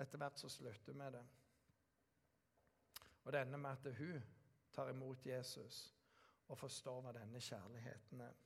Etter 0.01 0.21
hvert 0.21 0.39
så 0.39 0.49
slutter 0.49 0.93
vi 0.93 0.99
med 0.99 1.17
det. 1.17 1.25
Og 3.25 3.33
det 3.33 3.41
ender 3.41 3.59
med 3.59 3.71
at 3.71 3.97
hun 3.99 4.23
tar 4.73 4.93
imot 4.93 5.27
Jesus 5.27 5.81
og 6.49 6.59
forstår 6.59 7.03
hva 7.05 7.13
denne 7.15 7.41
kjærligheten 7.41 8.23
er. 8.25 8.39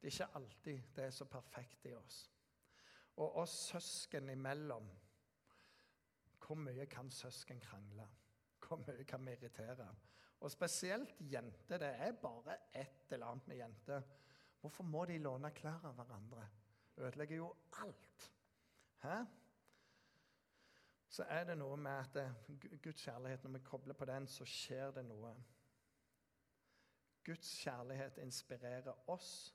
Det 0.00 0.10
er 0.10 0.12
ikke 0.12 0.36
alltid 0.38 0.82
det 0.96 1.04
er 1.04 1.16
så 1.16 1.24
perfekt 1.24 1.86
i 1.88 1.94
oss. 1.96 2.18
Og 3.16 3.36
oss 3.44 3.56
søsken 3.70 4.28
imellom 4.28 4.90
Hvor 6.44 6.54
mye 6.60 6.84
kan 6.86 7.10
søsken 7.10 7.60
krangle? 7.60 8.04
Hvor 8.66 8.80
mye 8.80 9.04
kan 9.04 9.26
vi 9.26 9.32
irritere? 9.32 9.88
Og 10.40 10.50
spesielt 10.50 11.14
jenter. 11.20 11.78
Det 11.78 11.88
er 11.88 12.12
bare 12.12 12.56
et 12.74 13.12
eller 13.12 13.26
annet 13.26 13.48
med 13.48 13.56
jenter. 13.56 14.02
Hvorfor 14.60 14.84
må 14.84 15.04
de 15.04 15.18
låne 15.18 15.50
klær 15.50 15.84
av 15.84 15.94
hverandre? 15.94 16.48
Ødelegger 16.96 17.36
jo 17.36 17.54
alt. 17.82 18.30
Hæ? 19.02 19.24
Så 21.08 21.24
er 21.28 21.44
det 21.44 21.58
noe 21.58 21.76
med 21.76 21.90
at 21.92 22.16
eh, 22.16 22.78
Guds 22.82 23.02
kjærlighet, 23.02 23.44
når 23.44 23.50
vi 23.50 23.58
kobler 23.64 23.94
på 23.94 24.04
den, 24.04 24.26
så 24.26 24.44
skjer 24.44 24.90
det 24.90 25.04
noe. 25.06 25.34
Guds 27.24 27.50
kjærlighet 27.62 28.18
inspirerer 28.18 29.10
oss 29.10 29.54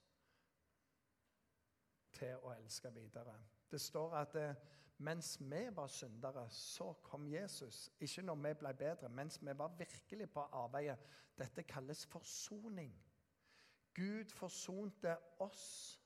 til 2.15 2.37
å 2.41 2.53
elske 2.55 2.91
videre. 2.93 3.35
Det 3.71 3.81
står 3.81 4.15
at 4.21 4.37
eh, 4.39 4.55
mens 4.99 5.37
vi 5.41 5.61
var 5.75 5.87
syndere, 5.87 6.49
så 6.49 6.93
kom 7.03 7.27
Jesus. 7.27 7.89
Ikke 7.99 8.21
når 8.21 8.35
vi 8.35 8.53
ble 8.59 8.73
bedre, 8.73 9.09
mens 9.09 9.39
vi 9.41 9.53
var 9.57 9.71
virkelig 9.77 10.29
på 10.31 10.41
arbeidet. 10.41 10.99
Dette 11.39 11.63
kalles 11.63 12.05
forsoning. 12.05 12.91
Gud 13.95 14.31
forsonte 14.31 15.17
oss 15.39 15.99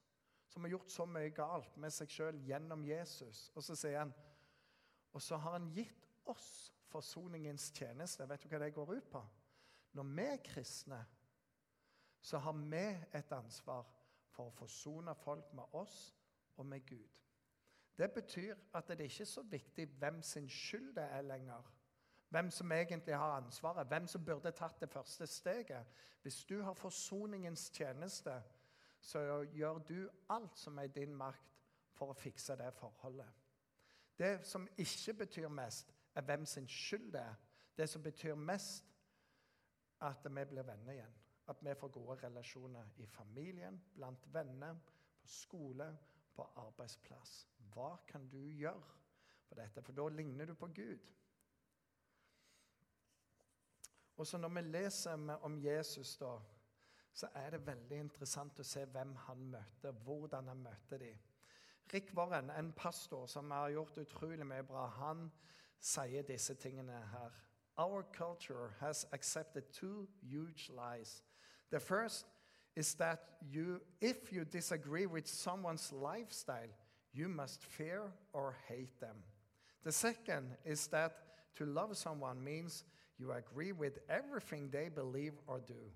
som 0.48 0.64
har 0.64 0.70
gjort 0.70 0.92
så 0.92 1.06
mye 1.10 1.30
galt 1.34 1.78
med 1.82 1.94
seg 1.94 2.12
sjøl 2.14 2.38
gjennom 2.46 2.86
Jesus. 2.86 3.48
Og 3.56 3.66
så 3.66 3.76
sier 3.76 4.04
han 4.04 4.14
Og 5.14 5.22
så 5.22 5.38
har 5.38 5.52
han 5.58 5.72
gitt 5.74 6.08
oss 6.26 6.74
forsoningens 6.90 7.72
tjeneste. 7.74 8.26
Vet 8.30 8.44
du 8.44 8.50
hva 8.50 8.60
det 8.62 8.74
går 8.74 8.96
ut 8.96 9.10
på? 9.12 9.22
Når 9.94 10.04
vi 10.10 10.26
er 10.26 10.42
kristne, 10.46 11.02
så 12.22 12.38
har 12.38 12.54
vi 12.58 12.86
et 13.14 13.36
ansvar 13.36 13.90
for 14.34 14.50
å 14.50 14.56
forsone 14.58 15.14
folk 15.16 15.54
med 15.54 15.78
oss 15.78 16.16
og 16.58 16.66
med 16.66 16.86
Gud. 16.86 17.23
Det 17.98 18.12
betyr 18.12 18.56
at 18.74 18.88
det 18.88 19.00
ikke 19.00 19.22
er 19.22 19.26
så 19.26 19.42
viktig 19.42 19.88
hvem 19.88 20.22
sin 20.22 20.50
skyld 20.50 20.96
det 20.96 21.04
er 21.04 21.22
lenger. 21.22 21.74
Hvem 22.30 22.52
som 22.52 22.72
egentlig 22.72 23.16
har 23.16 23.38
ansvaret, 23.38 23.88
hvem 23.88 24.08
som 24.08 24.26
burde 24.26 24.52
tatt 24.52 24.80
det 24.82 24.90
første 24.90 25.28
steget. 25.28 25.86
Hvis 26.22 26.44
du 26.46 26.62
har 26.62 26.74
forsoningens 26.74 27.70
tjeneste, 27.70 28.42
så 29.00 29.20
gjør 29.54 29.78
du 29.78 30.10
alt 30.30 30.58
som 30.58 30.78
er 30.78 30.84
i 30.84 30.88
din 30.96 31.16
makt 31.16 31.60
for 31.94 32.10
å 32.10 32.18
fikse 32.18 32.56
det 32.58 32.72
forholdet. 32.74 33.30
Det 34.18 34.46
som 34.46 34.68
ikke 34.78 35.14
betyr 35.14 35.48
mest, 35.48 35.94
er 36.16 36.22
hvem 36.22 36.46
sin 36.46 36.68
skyld 36.68 37.12
det 37.14 37.22
er. 37.22 37.36
Det 37.78 37.90
som 37.90 38.04
betyr 38.04 38.36
mest, 38.36 38.90
er 40.02 40.06
at 40.06 40.26
vi 40.26 40.46
blir 40.46 40.64
venner 40.64 40.94
igjen. 40.94 41.16
At 41.48 41.62
vi 41.62 41.76
får 41.76 41.88
gode 41.88 42.18
relasjoner 42.24 42.90
i 42.98 43.06
familien, 43.06 43.82
blant 43.96 44.34
venner, 44.34 44.78
på 45.22 45.28
skole, 45.28 45.98
på 46.36 46.50
arbeidsplass. 46.56 47.53
Hva 47.74 47.96
kan 48.08 48.28
du 48.30 48.40
gjøre 48.40 48.96
for 49.48 49.60
dette? 49.60 49.82
For 49.82 49.96
da 49.98 50.08
ligner 50.14 50.46
du 50.46 50.54
på 50.54 50.68
Gud. 50.68 51.12
Og 54.18 54.28
så 54.28 54.38
Når 54.38 54.50
vi 54.50 54.62
leser 54.62 55.38
om 55.42 55.60
Jesus, 55.60 56.18
da, 56.18 56.38
så 57.14 57.28
er 57.36 57.50
det 57.50 57.66
veldig 57.68 57.98
interessant 58.00 58.60
å 58.60 58.64
se 58.66 58.86
hvem 58.86 59.16
han 59.28 59.46
møter, 59.54 59.92
hvordan 59.92 60.48
han 60.48 60.62
møter 60.64 60.98
dem. 60.98 61.18
Rick 61.94 62.14
Warren, 62.18 62.50
en 62.50 62.72
pastor 62.74 63.26
som 63.26 63.52
har 63.52 63.70
gjort 63.70 63.98
utrolig 63.98 64.46
mye 64.48 64.64
bra, 64.64 64.88
han 64.88 65.32
sier 65.80 66.24
disse 66.24 66.56
tingene 66.56 67.02
her. 67.12 67.32
Our 67.78 68.04
culture 68.14 68.70
has 68.80 69.06
accepted 69.12 69.64
two 69.74 70.08
huge 70.22 70.70
lies. 70.70 71.24
The 71.70 71.80
first 71.80 72.26
is 72.76 72.96
that 72.96 73.20
you, 73.42 73.82
if 74.02 74.32
you 74.32 74.46
disagree 74.46 75.06
with 75.06 75.28
someone's 75.28 75.92
lifestyle, 75.92 76.70
you 77.14 77.30
must 77.30 77.64
fear 77.64 78.12
or 78.34 78.56
hate 78.68 79.00
them. 79.00 79.16
The 79.84 79.92
second 79.92 80.58
is 80.66 80.88
that 80.88 81.14
to 81.56 81.66
love 81.66 81.96
someone 81.98 82.44
means 82.44 82.84
you 83.20 83.32
agree 83.32 83.72
with 83.72 84.00
everything 84.10 84.70
they 84.70 84.90
believe 84.90 85.34
or 85.48 85.60
do. 85.60 85.92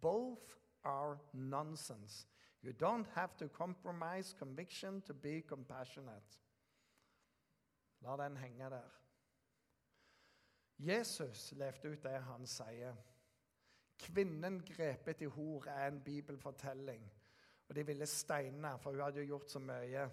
Both 0.00 0.56
are 0.84 1.18
nonsense. 1.32 2.26
You 2.62 2.72
don't 2.72 3.06
have 3.14 3.36
to 3.36 3.48
compromise 3.48 4.34
conviction 4.38 5.02
to 5.06 5.14
be 5.14 5.42
compassionate. 5.48 6.38
La 8.02 8.16
den 8.16 8.36
henge 8.36 8.70
der. 8.70 8.90
Jesus 10.78 11.52
levde 11.56 11.90
ut 11.90 12.02
det 12.02 12.22
han 12.22 12.46
sier. 12.46 12.94
Kvinnen 13.98 14.60
grepet 14.62 15.22
i 15.22 15.24
hor 15.24 15.66
er 15.66 15.88
en 15.88 16.00
bibelfortelling. 16.04 17.02
Og 17.68 17.74
de 17.74 17.86
ville 17.86 18.06
steine, 18.06 18.78
for 18.78 18.90
hun 18.90 19.00
hadde 19.00 19.26
gjort 19.26 19.50
så 19.50 19.58
mye. 19.58 20.08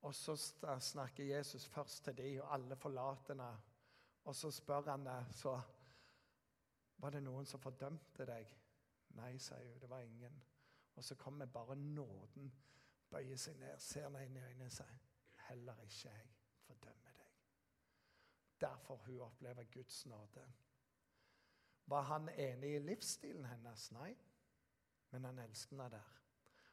Og 0.00 0.14
så 0.14 0.36
snakker 0.80 1.24
Jesus 1.24 1.66
først 1.66 2.04
til 2.04 2.16
de, 2.16 2.42
og 2.42 2.54
alle 2.54 2.76
forlater 2.76 3.34
henne. 3.34 3.50
Og 4.24 4.34
så 4.36 4.50
spør 4.50 4.90
han 4.90 5.08
så 5.32 5.60
Var 6.96 7.10
det 7.10 7.22
noen 7.22 7.46
som 7.46 7.60
fordømte 7.60 8.26
deg? 8.28 8.48
Nei, 9.16 9.38
sier 9.38 9.70
hun. 9.72 9.80
Det 9.80 9.88
var 9.90 10.00
ingen. 10.04 10.42
Og 10.94 11.04
så 11.04 11.14
kommer 11.14 11.46
bare 11.46 11.76
nåden, 11.76 12.52
bøyer 13.10 13.36
seg 13.36 13.56
ned, 13.56 13.78
ser 13.80 14.04
henne 14.04 14.24
inn 14.26 14.36
i 14.36 14.42
øynene 14.44 14.66
og 14.68 14.72
sier 14.72 14.98
Heller 15.48 15.80
ikke 15.82 16.10
jeg 16.10 16.26
fordømmer 16.66 17.14
deg. 17.16 17.38
Derfor 18.60 19.00
hun 19.06 19.20
opplever 19.20 19.64
Guds 19.72 20.06
nåde. 20.06 20.44
Var 21.86 22.02
han 22.02 22.28
enig 22.28 22.74
i 22.76 22.82
livsstilen 22.84 23.44
hennes? 23.44 23.90
Nei. 23.92 24.12
Men 25.10 25.24
han 25.24 25.38
elsket 25.38 25.74
henne 25.74 25.88
der. 25.90 26.12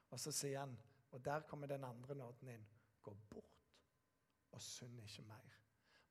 Og 0.09 0.19
så 0.19 0.31
sier 0.31 0.59
han, 0.59 0.75
og 1.11 1.25
der 1.25 1.47
kommer 1.47 1.67
den 1.67 1.83
andre 1.83 2.15
nåden 2.15 2.51
inn, 2.53 2.67
gå 3.07 3.15
bort 3.31 3.47
og 4.57 4.61
synd 4.61 5.01
ikke 5.03 5.25
mer. 5.27 5.57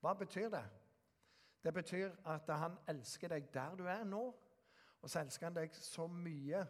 Hva 0.00 0.14
betyr 0.14 0.50
det? 0.52 0.64
Det 1.64 1.72
betyr 1.74 2.12
at 2.30 2.50
han 2.60 2.76
elsker 2.88 3.32
deg 3.32 3.48
der 3.54 3.78
du 3.78 3.86
er 3.90 4.04
nå. 4.06 4.24
Og 5.02 5.10
så 5.10 5.20
elsker 5.20 5.48
han 5.48 5.56
deg 5.56 5.74
så 5.74 6.06
mye, 6.10 6.60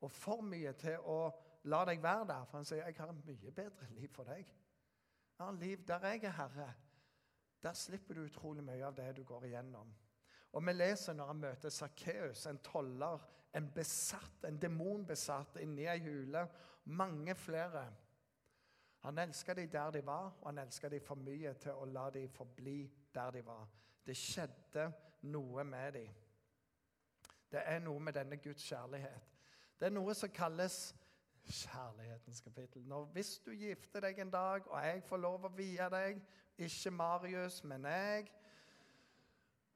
og 0.00 0.10
for 0.12 0.42
mye, 0.44 0.72
til 0.76 1.00
å 1.08 1.18
la 1.70 1.84
deg 1.88 2.02
være 2.02 2.26
der. 2.28 2.46
For 2.48 2.58
han 2.58 2.64
sier, 2.68 2.84
'Jeg 2.84 2.96
har 2.98 3.08
et 3.12 3.26
mye 3.26 3.50
bedre 3.50 3.86
liv 3.90 4.08
for 4.08 4.24
deg'. 4.24 4.48
Jeg 5.38 5.46
har 5.46 5.52
liv 5.52 5.84
der 5.86 6.06
jeg 6.06 6.24
er 6.24 6.30
herre. 6.30 6.74
Der 7.62 7.72
slipper 7.72 8.14
du 8.14 8.24
utrolig 8.24 8.64
mye 8.64 8.84
av 8.86 8.96
det 8.96 9.16
du 9.16 9.24
går 9.24 9.44
igjennom. 9.44 9.94
Og 10.52 10.66
vi 10.66 10.72
leser 10.72 11.12
når 11.12 11.26
han 11.26 11.36
møter 11.36 11.68
Sakkeus, 11.68 12.46
en 12.46 12.58
toller, 12.58 13.18
en 13.54 13.70
besatt, 13.74 14.44
en 14.44 14.58
demonbesatt, 14.62 15.56
inni 15.56 15.86
ei 15.86 15.98
hule. 15.98 16.48
Mange 16.84 17.34
flere. 17.34 17.92
Han 19.04 19.18
elska 19.18 19.54
dem 19.54 19.70
der 19.70 19.90
de 19.90 20.06
var, 20.06 20.32
og 20.40 20.48
han 20.48 20.58
elska 20.58 20.88
dem 20.88 21.00
for 21.04 21.20
mye 21.20 21.52
til 21.60 21.76
å 21.76 21.84
la 21.84 22.06
dem 22.10 22.28
forbli 22.32 22.78
der 23.14 23.30
de 23.30 23.42
var. 23.44 23.66
Det 24.06 24.16
skjedde 24.16 24.86
noe 25.28 25.64
med 25.64 25.92
dem. 25.92 26.14
Det 27.52 27.60
er 27.64 27.82
noe 27.84 28.00
med 28.00 28.16
denne 28.16 28.36
Guds 28.36 28.64
kjærlighet. 28.64 29.28
Det 29.80 29.86
er 29.86 29.92
noe 29.92 30.14
som 30.16 30.32
kalles 30.32 30.94
kjærlighetens 31.44 32.40
kapittel. 32.40 32.82
Når, 32.88 33.04
hvis 33.12 33.38
du 33.44 33.52
gifter 33.52 34.00
deg 34.00 34.18
en 34.18 34.32
dag, 34.32 34.64
og 34.72 34.86
jeg 34.86 35.02
får 35.04 35.20
lov 35.20 35.44
å 35.44 35.52
vie 35.52 35.88
deg, 35.92 36.24
ikke 36.64 36.90
Marius, 36.90 37.60
men 37.64 37.84
jeg, 37.84 38.30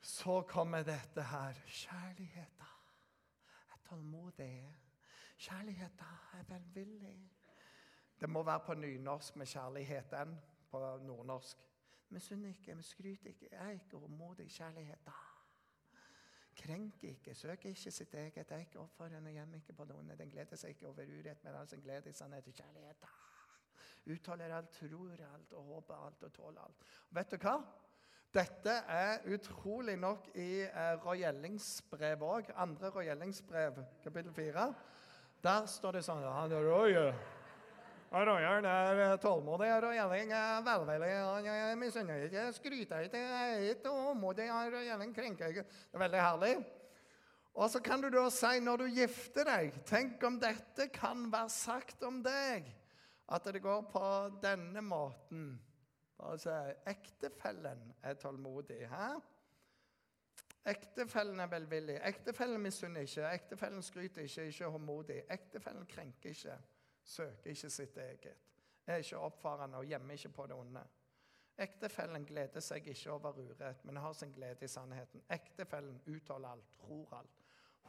så 0.00 0.40
kommer 0.48 0.86
dette 0.88 1.22
her. 1.22 1.60
Kjærligheten 1.66 2.76
er 3.74 3.82
tålmodig. 3.88 4.54
Kjærligheten 5.36 6.06
er 6.38 6.48
velvillig. 6.48 7.18
Det 8.20 8.28
må 8.30 8.42
være 8.42 8.60
på 8.66 8.74
nynorsk 8.74 9.36
med 9.36 9.46
kjærligheten 9.46 10.36
på 10.70 10.78
nordnorsk. 11.06 11.64
Synder 12.18 12.48
ikke, 12.48 12.76
vi 12.76 12.82
skryter 12.82 13.28
ikke. 13.28 13.48
Er 13.52 13.70
ikke 13.70 13.96
håndmodig. 13.96 14.48
Kjærligheten 14.50 15.12
Krenk 16.58 17.04
ikke, 17.04 17.34
søk 17.34 17.64
ikke 17.64 17.90
sitt 17.90 18.14
eget. 18.14 18.34
Det 18.34 18.50
er 18.50 18.64
ikke 18.64 18.80
oppførende, 18.80 19.30
gjem 19.30 19.54
ikke 19.54 19.72
på 19.78 19.84
noen. 19.86 20.10
Den 20.18 20.30
gleder 20.30 20.58
seg 20.58 20.74
ikke 20.74 20.88
over 20.88 21.06
urett, 21.06 21.44
men 21.44 21.54
altså 21.54 21.78
gleder 21.78 22.12
seg 22.12 22.30
ned 22.32 22.42
til 22.42 22.56
kjærlighet. 22.56 23.04
Utholder 24.08 24.54
alt, 24.56 24.70
tror 24.74 25.22
alt 25.34 25.52
og 25.52 25.64
håper 25.64 26.06
alt 26.06 26.22
og 26.22 26.32
tåler 26.32 26.64
alt. 26.64 26.88
Vet 27.14 27.30
du 27.30 27.36
hva? 27.44 27.54
Dette 28.34 28.74
er 28.92 29.22
utrolig 29.34 29.96
nok 29.96 30.26
i 30.34 30.64
eh, 30.66 30.94
Roy 31.04 31.22
Ellings 31.28 31.82
brev 31.90 32.24
òg. 32.26 32.50
Andre 32.56 32.90
Roy 32.92 33.08
Ellings 33.12 33.42
brev, 33.42 33.78
kapittel 34.02 34.34
4. 34.34 34.66
Der 35.44 35.68
står 35.70 35.98
det 35.98 36.04
sånn 36.04 36.24
ja, 36.26 36.34
Roy, 36.66 36.98
Royal 38.08 38.64
er 38.64 39.02
eh, 39.04 39.18
tålmodig 39.20 39.68
og 39.68 39.84
er 39.92 40.62
velvillig. 40.64 41.10
Han 41.12 41.78
misunner 41.80 42.24
ikke, 42.24 42.46
skryter 42.56 43.04
ikke, 43.04 43.20
er 43.20 43.64
ikke 43.68 43.82
tålmodig 43.84 44.48
og 44.52 44.76
gjelling 44.80 45.14
krenker. 45.16 45.52
Det 45.52 45.92
er 45.92 46.04
veldig 46.04 46.22
herlig. 46.22 46.52
Og 47.58 47.70
så 47.70 47.82
kan 47.84 48.00
du 48.00 48.08
da 48.08 48.22
si, 48.32 48.60
når 48.64 48.80
du 48.80 48.86
gifter 48.94 49.48
deg 49.48 49.80
Tenk 49.88 50.22
om 50.24 50.38
dette 50.40 50.88
kan 50.94 51.26
være 51.32 51.52
sagt 51.52 52.04
om 52.06 52.22
deg. 52.24 52.70
At 53.28 53.44
det 53.52 53.60
går 53.60 53.82
på 53.92 54.04
denne 54.40 54.80
måten. 54.80 55.50
Altså, 56.24 56.54
ektefellen 56.88 57.90
er 58.02 58.16
tålmodig. 58.16 58.86
Hæ? 58.88 59.10
Ektefellen 60.72 61.40
er 61.40 61.52
velvillig. 61.52 62.00
Ektefellen 62.08 62.62
misunner 62.64 63.04
ikke. 63.04 63.28
Ektefellen 63.36 63.84
skryter 63.84 64.24
ikke, 64.24 64.48
ikke 64.48 64.72
håndmodig. 64.72 65.20
Ektefellen 65.28 65.86
krenker 65.86 66.32
ikke 66.32 66.56
søker 67.08 67.50
ikke 67.50 67.70
sitt 67.70 67.96
eget, 67.96 68.46
er 68.86 69.02
ikke 69.02 69.18
oppfarende 69.18 69.80
og 69.80 69.88
gjemmer 69.88 70.16
ikke 70.16 70.32
på 70.36 70.46
det 70.46 70.56
onde. 70.56 70.84
Ektefellen 71.58 72.26
gleder 72.26 72.62
seg 72.62 72.86
ikke 72.86 73.12
over 73.12 73.38
urett, 73.40 73.84
men 73.84 73.96
har 73.98 74.12
sin 74.14 74.32
glede 74.32 74.64
i 74.64 74.70
sannheten. 74.70 75.24
Ektefellen 75.30 75.98
utholder 76.06 76.54
alt, 76.54 76.68
tror 76.78 77.16
alt, 77.18 77.40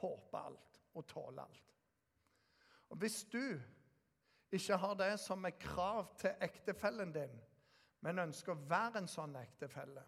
håper 0.02 0.40
alt 0.40 0.80
og 0.94 1.08
tåler 1.08 1.44
alt. 1.44 1.76
Og 2.90 2.98
Hvis 2.98 3.24
du 3.24 3.60
ikke 4.52 4.78
har 4.78 4.96
det 4.98 5.20
som 5.20 5.46
er 5.46 5.60
krav 5.62 6.16
til 6.18 6.34
ektefellen 6.42 7.14
din, 7.14 7.36
men 8.02 8.20
ønsker 8.26 8.56
å 8.56 8.64
være 8.70 9.04
en 9.04 9.12
sånn 9.12 9.36
ektefelle, 9.38 10.04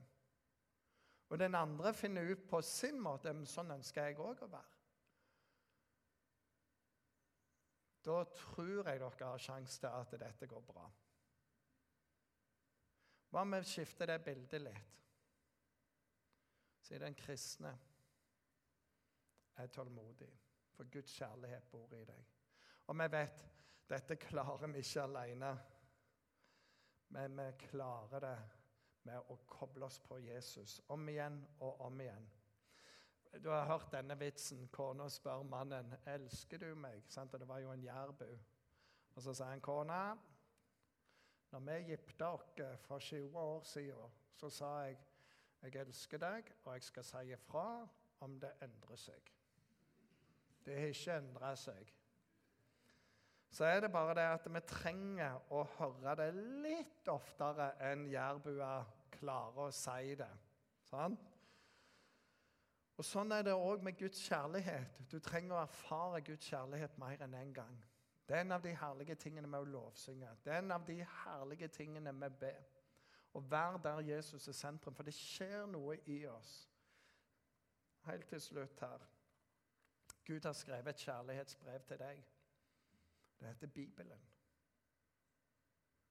og 1.29 1.39
den 1.39 1.55
andre 1.55 1.93
finner 1.93 2.27
ut 2.27 2.47
på 2.49 2.59
sin 2.65 2.97
måte 2.99 3.31
sånn 3.47 3.71
ønsker 3.77 4.09
jeg 4.09 4.19
òg 4.19 4.41
å 4.43 4.49
være, 4.51 4.80
Da 8.05 8.23
tror 8.33 8.87
jeg 8.89 8.99
dere 8.99 9.25
har 9.25 9.41
sjanse 9.41 9.79
til 9.79 9.87
at 9.87 10.15
dette 10.19 10.47
går 10.49 10.63
bra. 10.65 10.87
Hva 13.31 13.45
om 13.45 13.53
vi 13.55 13.61
skifter 13.63 14.09
det 14.09 14.23
bildet 14.25 14.61
litt? 14.65 14.87
Sier 16.81 16.99
den 16.99 17.15
kristne 17.15 17.71
er 19.61 19.69
tålmodig, 19.71 20.31
for 20.73 20.89
Guds 20.91 21.13
kjærlighet 21.15 21.69
bor 21.71 21.93
i 21.95 22.03
deg. 22.07 22.25
Og 22.89 22.97
vi 22.99 23.07
vet 23.13 23.45
dette 23.91 24.17
klarer 24.19 24.67
vi 24.71 24.81
ikke 24.81 25.05
alene, 25.05 25.51
men 27.15 27.37
vi 27.37 27.47
klarer 27.67 28.25
det 28.25 28.37
med 29.07 29.31
å 29.31 29.37
koble 29.49 29.87
oss 29.87 29.99
på 30.03 30.19
Jesus 30.21 30.79
om 30.93 31.07
igjen 31.09 31.39
og 31.59 31.81
om 31.87 32.01
igjen. 32.01 32.27
Du 33.39 33.49
har 33.49 33.65
hørt 33.65 33.91
denne 33.93 34.17
vitsen. 34.19 34.67
Kona 34.73 35.07
spør 35.09 35.45
mannen 35.47 35.93
elsker 36.05 36.59
du 36.59 36.75
meg. 36.75 37.05
Og 37.17 37.39
det 37.39 37.47
var 37.47 37.59
jo 37.63 37.71
en 37.71 37.83
jærbu. 37.83 38.27
Og 39.15 39.23
så 39.23 39.33
sier 39.33 39.53
han 39.53 39.63
kona 39.63 40.01
når 41.51 41.59
vi 41.59 41.77
gifta 41.91 42.29
oss 42.31 42.61
for 42.85 42.99
20 42.99 43.39
år 43.39 43.63
siden, 43.67 44.11
så 44.39 44.49
sa 44.49 44.69
jeg 44.85 44.99
jeg 45.61 45.75
elsker 45.75 46.17
deg, 46.17 46.47
og 46.65 46.73
jeg 46.73 46.83
skal 46.83 47.03
si 47.05 47.33
ifra 47.35 47.65
om 48.25 48.37
det 48.41 48.49
endrer 48.65 48.97
seg. 48.97 49.27
Det 50.65 50.77
har 50.77 50.93
ikke 50.93 51.17
endra 51.21 51.51
seg. 51.59 51.91
Så 53.51 53.67
er 53.67 53.83
det 53.83 53.91
bare 53.91 54.15
det 54.15 54.25
at 54.31 54.47
vi 54.47 54.61
trenger 54.65 55.51
å 55.51 55.65
høre 55.75 56.15
det 56.17 56.29
litt 56.63 57.11
oftere 57.11 57.73
enn 57.91 58.07
jærbua 58.09 58.77
klarer 59.17 59.67
å 59.67 59.75
si 59.75 60.15
det. 60.17 60.31
Sant? 60.87 61.30
Og 63.01 63.05
Sånn 63.07 63.33
er 63.33 63.41
det 63.41 63.53
òg 63.57 63.81
med 63.81 63.95
Guds 63.97 64.19
kjærlighet. 64.27 64.99
Du 65.09 65.15
trenger 65.25 65.55
å 65.55 65.63
erfare 65.63 66.19
Guds 66.21 66.45
kjærlighet 66.51 66.99
mer 67.01 67.23
enn 67.25 67.31
én 67.33 67.47
en 67.47 67.53
gang. 67.55 67.77
Det 68.27 68.35
er 68.35 68.43
en 68.43 68.53
av 68.53 68.61
de 68.61 68.75
herlige 68.77 69.15
tingene 69.17 69.49
med 69.49 69.63
å 69.63 69.69
lovsynge. 69.73 70.29
Det 70.45 70.53
er 70.53 70.61
en 70.61 70.75
av 70.75 70.85
de 70.85 70.99
herlige 71.23 71.67
tingene 71.73 72.13
med 72.13 72.35
be. 72.43 72.51
Å 73.33 73.41
være 73.41 73.79
der 73.87 74.03
Jesus 74.05 74.45
er 74.47 74.53
sentrum, 74.53 74.93
for 74.93 75.09
det 75.09 75.15
skjer 75.17 75.65
noe 75.71 75.97
i 76.13 76.19
oss. 76.29 76.51
Helt 78.05 78.29
til 78.29 78.43
slutt 78.45 78.85
her. 78.85 79.07
Gud 80.29 80.45
har 80.45 80.53
skrevet 80.53 80.93
et 80.93 81.07
kjærlighetsbrev 81.07 81.89
til 81.89 82.01
deg. 82.03 82.21
Det 83.39 83.47
heter 83.47 83.73
Bibelen. 83.79 84.29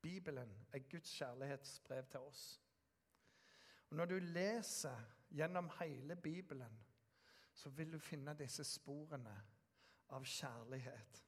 Bibelen 0.02 0.58
er 0.72 0.88
Guds 0.90 1.14
kjærlighetsbrev 1.14 2.10
til 2.10 2.26
oss. 2.32 2.44
Og 3.90 3.96
Når 3.96 4.04
du 4.16 4.18
leser 4.18 5.19
gjennom 5.30 5.70
hele 5.80 6.16
Bibelen, 6.16 6.84
så 7.52 7.70
vil 7.70 7.92
du 7.92 7.98
finne 7.98 8.34
disse 8.38 8.64
sporene 8.64 9.34
av 10.10 10.24
kjærlighet. 10.24 11.24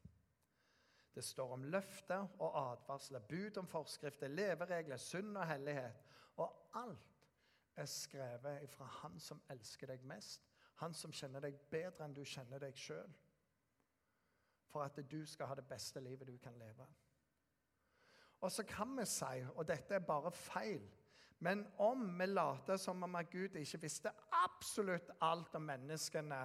Det 1.15 1.25
står 1.25 1.53
om 1.53 1.65
løfter 1.65 2.29
og 2.41 2.73
advarsler, 2.73 3.21
bud 3.29 3.59
om 3.61 3.69
forskrifter, 3.69 4.29
leveregler, 4.29 4.97
synd 4.97 5.37
og 5.37 5.47
hellighet. 5.47 6.05
Og 6.37 6.71
alt 6.75 7.29
er 7.77 7.85
skrevet 7.85 8.71
fra 8.71 8.85
Han 8.85 9.21
som 9.21 9.43
elsker 9.51 9.87
deg 9.93 10.05
mest, 10.09 10.49
Han 10.75 10.95
som 10.95 11.13
kjenner 11.13 11.45
deg 11.45 11.59
bedre 11.71 12.05
enn 12.05 12.15
du 12.17 12.25
kjenner 12.25 12.59
deg 12.59 12.77
sjøl, 12.77 13.13
for 14.67 14.83
at 14.83 14.97
du 15.11 15.21
skal 15.29 15.47
ha 15.47 15.55
det 15.55 15.69
beste 15.69 16.01
livet 16.01 16.27
du 16.29 16.39
kan 16.43 16.57
leve. 16.59 16.87
Og 18.41 18.51
så 18.51 18.65
kan 18.67 18.97
vi 18.99 19.05
si, 19.07 19.45
og 19.55 19.69
dette 19.69 19.95
er 19.95 20.07
bare 20.07 20.33
feil 20.35 20.89
men 21.43 21.67
om 21.77 22.19
vi 22.19 22.27
later 22.27 22.77
som 22.77 23.03
om 23.03 23.15
at 23.19 23.31
Gud 23.31 23.57
ikke 23.59 23.81
visste 23.83 24.11
absolutt 24.45 25.09
alt 25.21 25.55
om 25.59 25.65
menneskene 25.67 26.39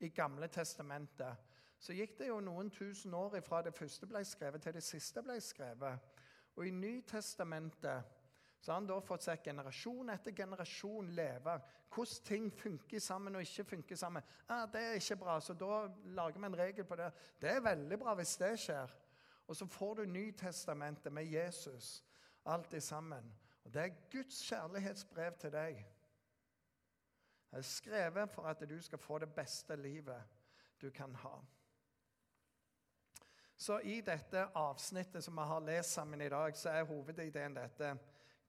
i 0.00 0.08
Gamle 0.08 0.48
testamentet, 0.48 1.42
så 1.78 1.92
gikk 1.92 2.14
det 2.18 2.30
jo 2.30 2.38
noen 2.40 2.70
tusen 2.72 3.12
år 3.14 3.36
fra 3.44 3.60
det 3.62 3.74
første 3.76 4.06
ble 4.08 4.22
skrevet, 4.24 4.62
til 4.64 4.72
det 4.74 4.82
siste 4.82 5.20
ble 5.22 5.36
skrevet. 5.44 6.00
Og 6.56 6.64
i 6.66 6.72
Nytestamentet 6.72 8.14
så 8.60 8.72
har 8.72 8.80
han 8.80 8.88
da 8.88 8.96
fått 9.04 9.26
sett 9.26 9.44
generasjon 9.44 10.14
etter 10.14 10.32
generasjon 10.34 11.10
leve. 11.14 11.58
Hvordan 11.92 12.24
ting 12.24 12.48
funker 12.50 13.04
sammen 13.04 13.36
og 13.36 13.44
ikke 13.44 13.64
funker 13.76 13.96
sammen. 13.96 14.22
Ah, 14.48 14.66
'Det 14.66 14.80
er 14.82 14.92
ikke 14.92 15.16
bra, 15.16 15.40
så 15.40 15.54
da 15.54 15.88
lager 16.04 16.40
vi 16.40 16.46
en 16.46 16.58
regel 16.58 16.84
på 16.84 16.96
det.' 16.96 17.12
Det 17.40 17.50
er 17.50 17.60
veldig 17.60 17.98
bra 17.98 18.14
hvis 18.14 18.36
det 18.36 18.58
skjer. 18.58 18.96
Og 19.46 19.56
så 19.56 19.66
får 19.66 19.94
du 19.94 20.04
Nytestamentet 20.04 21.12
med 21.12 21.24
Jesus, 21.24 22.04
alt 22.44 22.82
sammen. 22.82 23.34
Og 23.68 23.74
Det 23.74 23.82
er 23.82 23.88
Guds 24.12 24.48
kjærlighetsbrev 24.48 25.32
til 25.40 25.52
deg. 25.52 25.80
Det 27.50 27.58
er 27.58 27.62
skrevet 27.62 28.30
for 28.30 28.42
at 28.48 28.62
du 28.70 28.80
skal 28.80 28.98
få 28.98 29.18
det 29.18 29.28
beste 29.34 29.76
livet 29.76 30.22
du 30.80 30.90
kan 30.90 31.14
ha. 31.14 31.34
Så 33.56 33.78
i 33.78 34.00
dette 34.00 34.46
avsnittet 34.56 35.24
som 35.24 35.36
vi 35.36 35.46
har 35.50 35.60
lest 35.60 35.92
sammen 35.92 36.20
i 36.20 36.28
dag, 36.28 36.56
så 36.56 36.70
er 36.70 36.88
hovedideen 36.88 37.56
dette. 37.56 37.92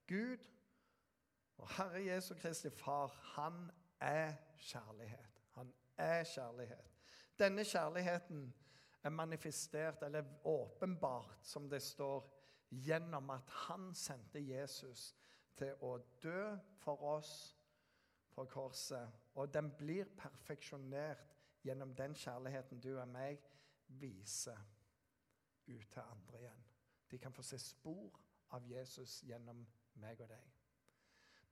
Gud 0.08 0.38
og 1.58 1.68
Herre 1.76 2.04
Jesu 2.06 2.34
Kristi 2.34 2.70
Far, 2.70 3.12
han 3.34 3.70
er 4.00 4.32
kjærlighet. 4.56 5.44
Han 5.50 5.74
er 5.96 6.24
kjærlighet. 6.24 6.92
Denne 7.38 7.64
kjærligheten 7.64 8.54
er 9.02 9.10
manifestert, 9.10 10.02
eller 10.02 10.24
åpenbart, 10.44 11.38
som 11.42 11.70
det 11.70 11.82
står, 11.82 12.39
gjennom 12.70 13.30
at 13.30 13.50
han 13.66 13.90
sendte 13.94 14.40
Jesus 14.40 15.10
til 15.58 15.74
å 15.84 15.96
dø 16.22 16.56
for 16.80 17.02
oss 17.16 17.32
på 18.34 18.44
korset. 18.44 19.08
Og 19.34 19.54
den 19.54 19.72
blir 19.78 20.08
perfeksjonert 20.16 21.36
gjennom 21.62 21.94
den 21.94 22.14
kjærligheten 22.14 22.80
du 22.80 22.92
og 22.94 23.08
meg 23.08 23.42
viser 24.00 24.58
ut 25.66 25.90
til 25.90 26.02
andre 26.02 26.38
igjen. 26.40 26.64
De 27.10 27.18
kan 27.18 27.34
få 27.34 27.42
se 27.42 27.58
spor 27.58 28.20
av 28.54 28.66
Jesus 28.66 29.20
gjennom 29.26 29.64
meg 30.02 30.20
og 30.22 30.30
deg. 30.30 30.46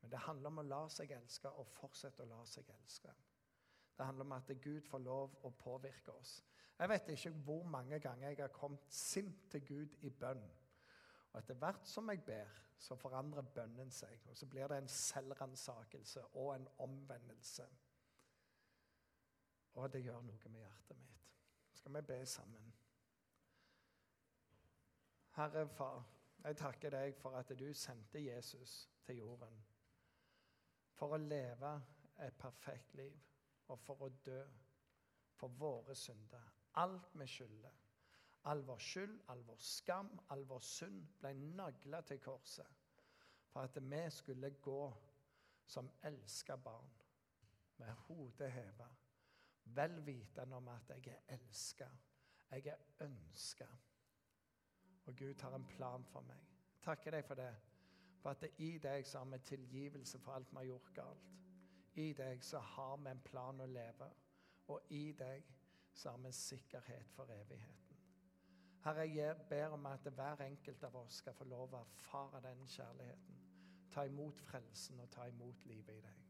Men 0.01 0.11
det 0.11 0.23
handler 0.23 0.53
om 0.53 0.63
å 0.63 0.69
la 0.69 0.85
seg 0.93 1.11
elske 1.17 1.51
og 1.51 1.67
fortsette 1.75 2.23
å 2.23 2.31
la 2.31 2.45
seg 2.47 2.71
elske. 2.71 3.11
Det 3.99 4.07
handler 4.07 4.29
om 4.29 4.37
at 4.37 4.53
Gud 4.63 4.87
får 4.87 5.03
lov 5.03 5.35
å 5.43 5.51
påvirke 5.59 6.15
oss. 6.15 6.39
Jeg 6.79 6.89
vet 6.93 7.09
ikke 7.11 7.33
hvor 7.43 7.65
mange 7.67 7.99
ganger 7.99 8.31
jeg 8.31 8.41
har 8.45 8.55
kommet 8.55 8.85
sint 8.95 9.49
til 9.51 9.65
Gud 9.67 9.97
i 10.07 10.11
bønn. 10.11 10.45
Og 11.33 11.41
etter 11.41 11.55
hvert 11.55 11.87
som 11.89 12.11
jeg 12.11 12.25
ber, 12.25 12.57
så 12.79 12.97
forandrer 12.97 13.43
bønnen 13.43 13.91
seg. 13.91 14.23
Og 14.31 14.37
så 14.37 14.47
blir 14.47 14.69
det 14.71 14.79
en 14.79 14.89
selvransakelse 14.89 16.25
og 16.41 16.55
en 16.55 16.69
omvendelse. 16.79 17.67
Og 19.75 19.93
det 19.93 20.03
gjør 20.03 20.23
noe 20.27 20.51
med 20.51 20.61
hjertet 20.61 21.01
mitt. 21.01 21.27
Skal 21.73 21.95
vi 21.95 22.03
be 22.03 22.27
sammen? 22.27 22.73
Herre 25.39 25.69
Far, 25.69 26.07
jeg 26.45 26.57
takker 26.57 26.91
deg 26.91 27.15
for 27.19 27.37
at 27.39 27.53
du 27.59 27.69
sendte 27.75 28.23
Jesus 28.25 28.89
til 29.07 29.21
jorden. 29.21 29.61
For 30.99 31.15
å 31.15 31.21
leve 31.23 31.77
et 32.27 32.35
perfekt 32.39 32.95
liv 32.99 33.15
og 33.69 33.79
for 33.79 34.09
å 34.09 34.09
dø 34.27 34.41
for 35.39 35.55
våre 35.61 35.95
synder. 35.95 36.43
Alt 36.75 37.15
vi 37.15 37.27
skylder. 37.27 37.75
All 38.45 38.63
vår 38.63 38.79
skyld, 38.79 39.21
all 39.29 39.43
vår 39.45 39.57
skam, 39.59 40.11
all 40.29 40.45
vår 40.47 40.61
synd 40.65 41.03
ble 41.21 41.33
nagla 41.35 42.01
til 42.07 42.21
korset. 42.23 42.67
For 43.53 43.61
at 43.61 43.79
vi 43.83 44.11
skulle 44.11 44.51
gå 44.51 44.95
som 45.67 45.91
elska 46.03 46.57
barn 46.57 46.91
med 47.77 47.93
hodet 48.07 48.53
heva, 48.53 48.89
vel 49.65 50.07
vitende 50.07 50.57
om 50.57 50.69
at 50.69 50.89
jeg 50.89 51.07
er 51.07 51.35
elska, 51.37 51.89
jeg 52.51 52.67
er 52.67 53.05
ønska. 53.05 53.67
Og 55.07 55.17
Gud 55.17 55.41
har 55.41 55.55
en 55.55 55.67
plan 55.67 56.05
for 56.05 56.21
meg. 56.21 56.41
Takker 56.83 57.11
deg 57.11 57.25
for 57.25 57.35
det. 57.35 57.53
For 58.23 58.31
at 58.31 58.41
det 58.41 58.51
i 58.59 58.79
deg 58.83 59.07
så 59.07 59.19
har 59.19 59.31
vi 59.33 59.39
tilgivelse 59.39 60.19
for 60.19 60.33
alt 60.33 60.51
vi 60.51 60.57
har 60.57 60.65
gjort 60.65 60.95
galt. 60.95 61.29
I 61.95 62.13
deg 62.13 62.45
så 62.45 62.59
har 62.59 62.97
vi 62.97 63.11
en 63.11 63.21
plan 63.25 63.61
å 63.61 63.67
leve, 63.67 64.09
og 64.69 64.93
i 64.93 65.13
deg 65.19 65.47
så 65.95 66.11
har 66.11 66.19
vi 66.23 66.33
sikkerhet 66.33 67.11
for 67.17 67.31
evigheten. 67.33 67.88
Herre, 68.85 69.09
jeg 69.15 69.37
ber 69.49 69.75
om 69.77 69.87
at 69.87 70.07
hver 70.15 70.43
enkelt 70.45 70.85
av 70.85 70.97
oss 70.97 71.21
skal 71.23 71.35
få 71.35 71.45
lov 71.51 71.75
å 71.75 71.83
erfare 71.83 72.41
den 72.45 72.67
kjærligheten. 72.67 73.43
Ta 73.91 74.05
imot 74.07 74.41
frelsen 74.51 75.01
og 75.01 75.11
ta 75.11 75.27
imot 75.29 75.65
livet 75.67 75.99
i 75.99 76.05
deg. 76.05 76.28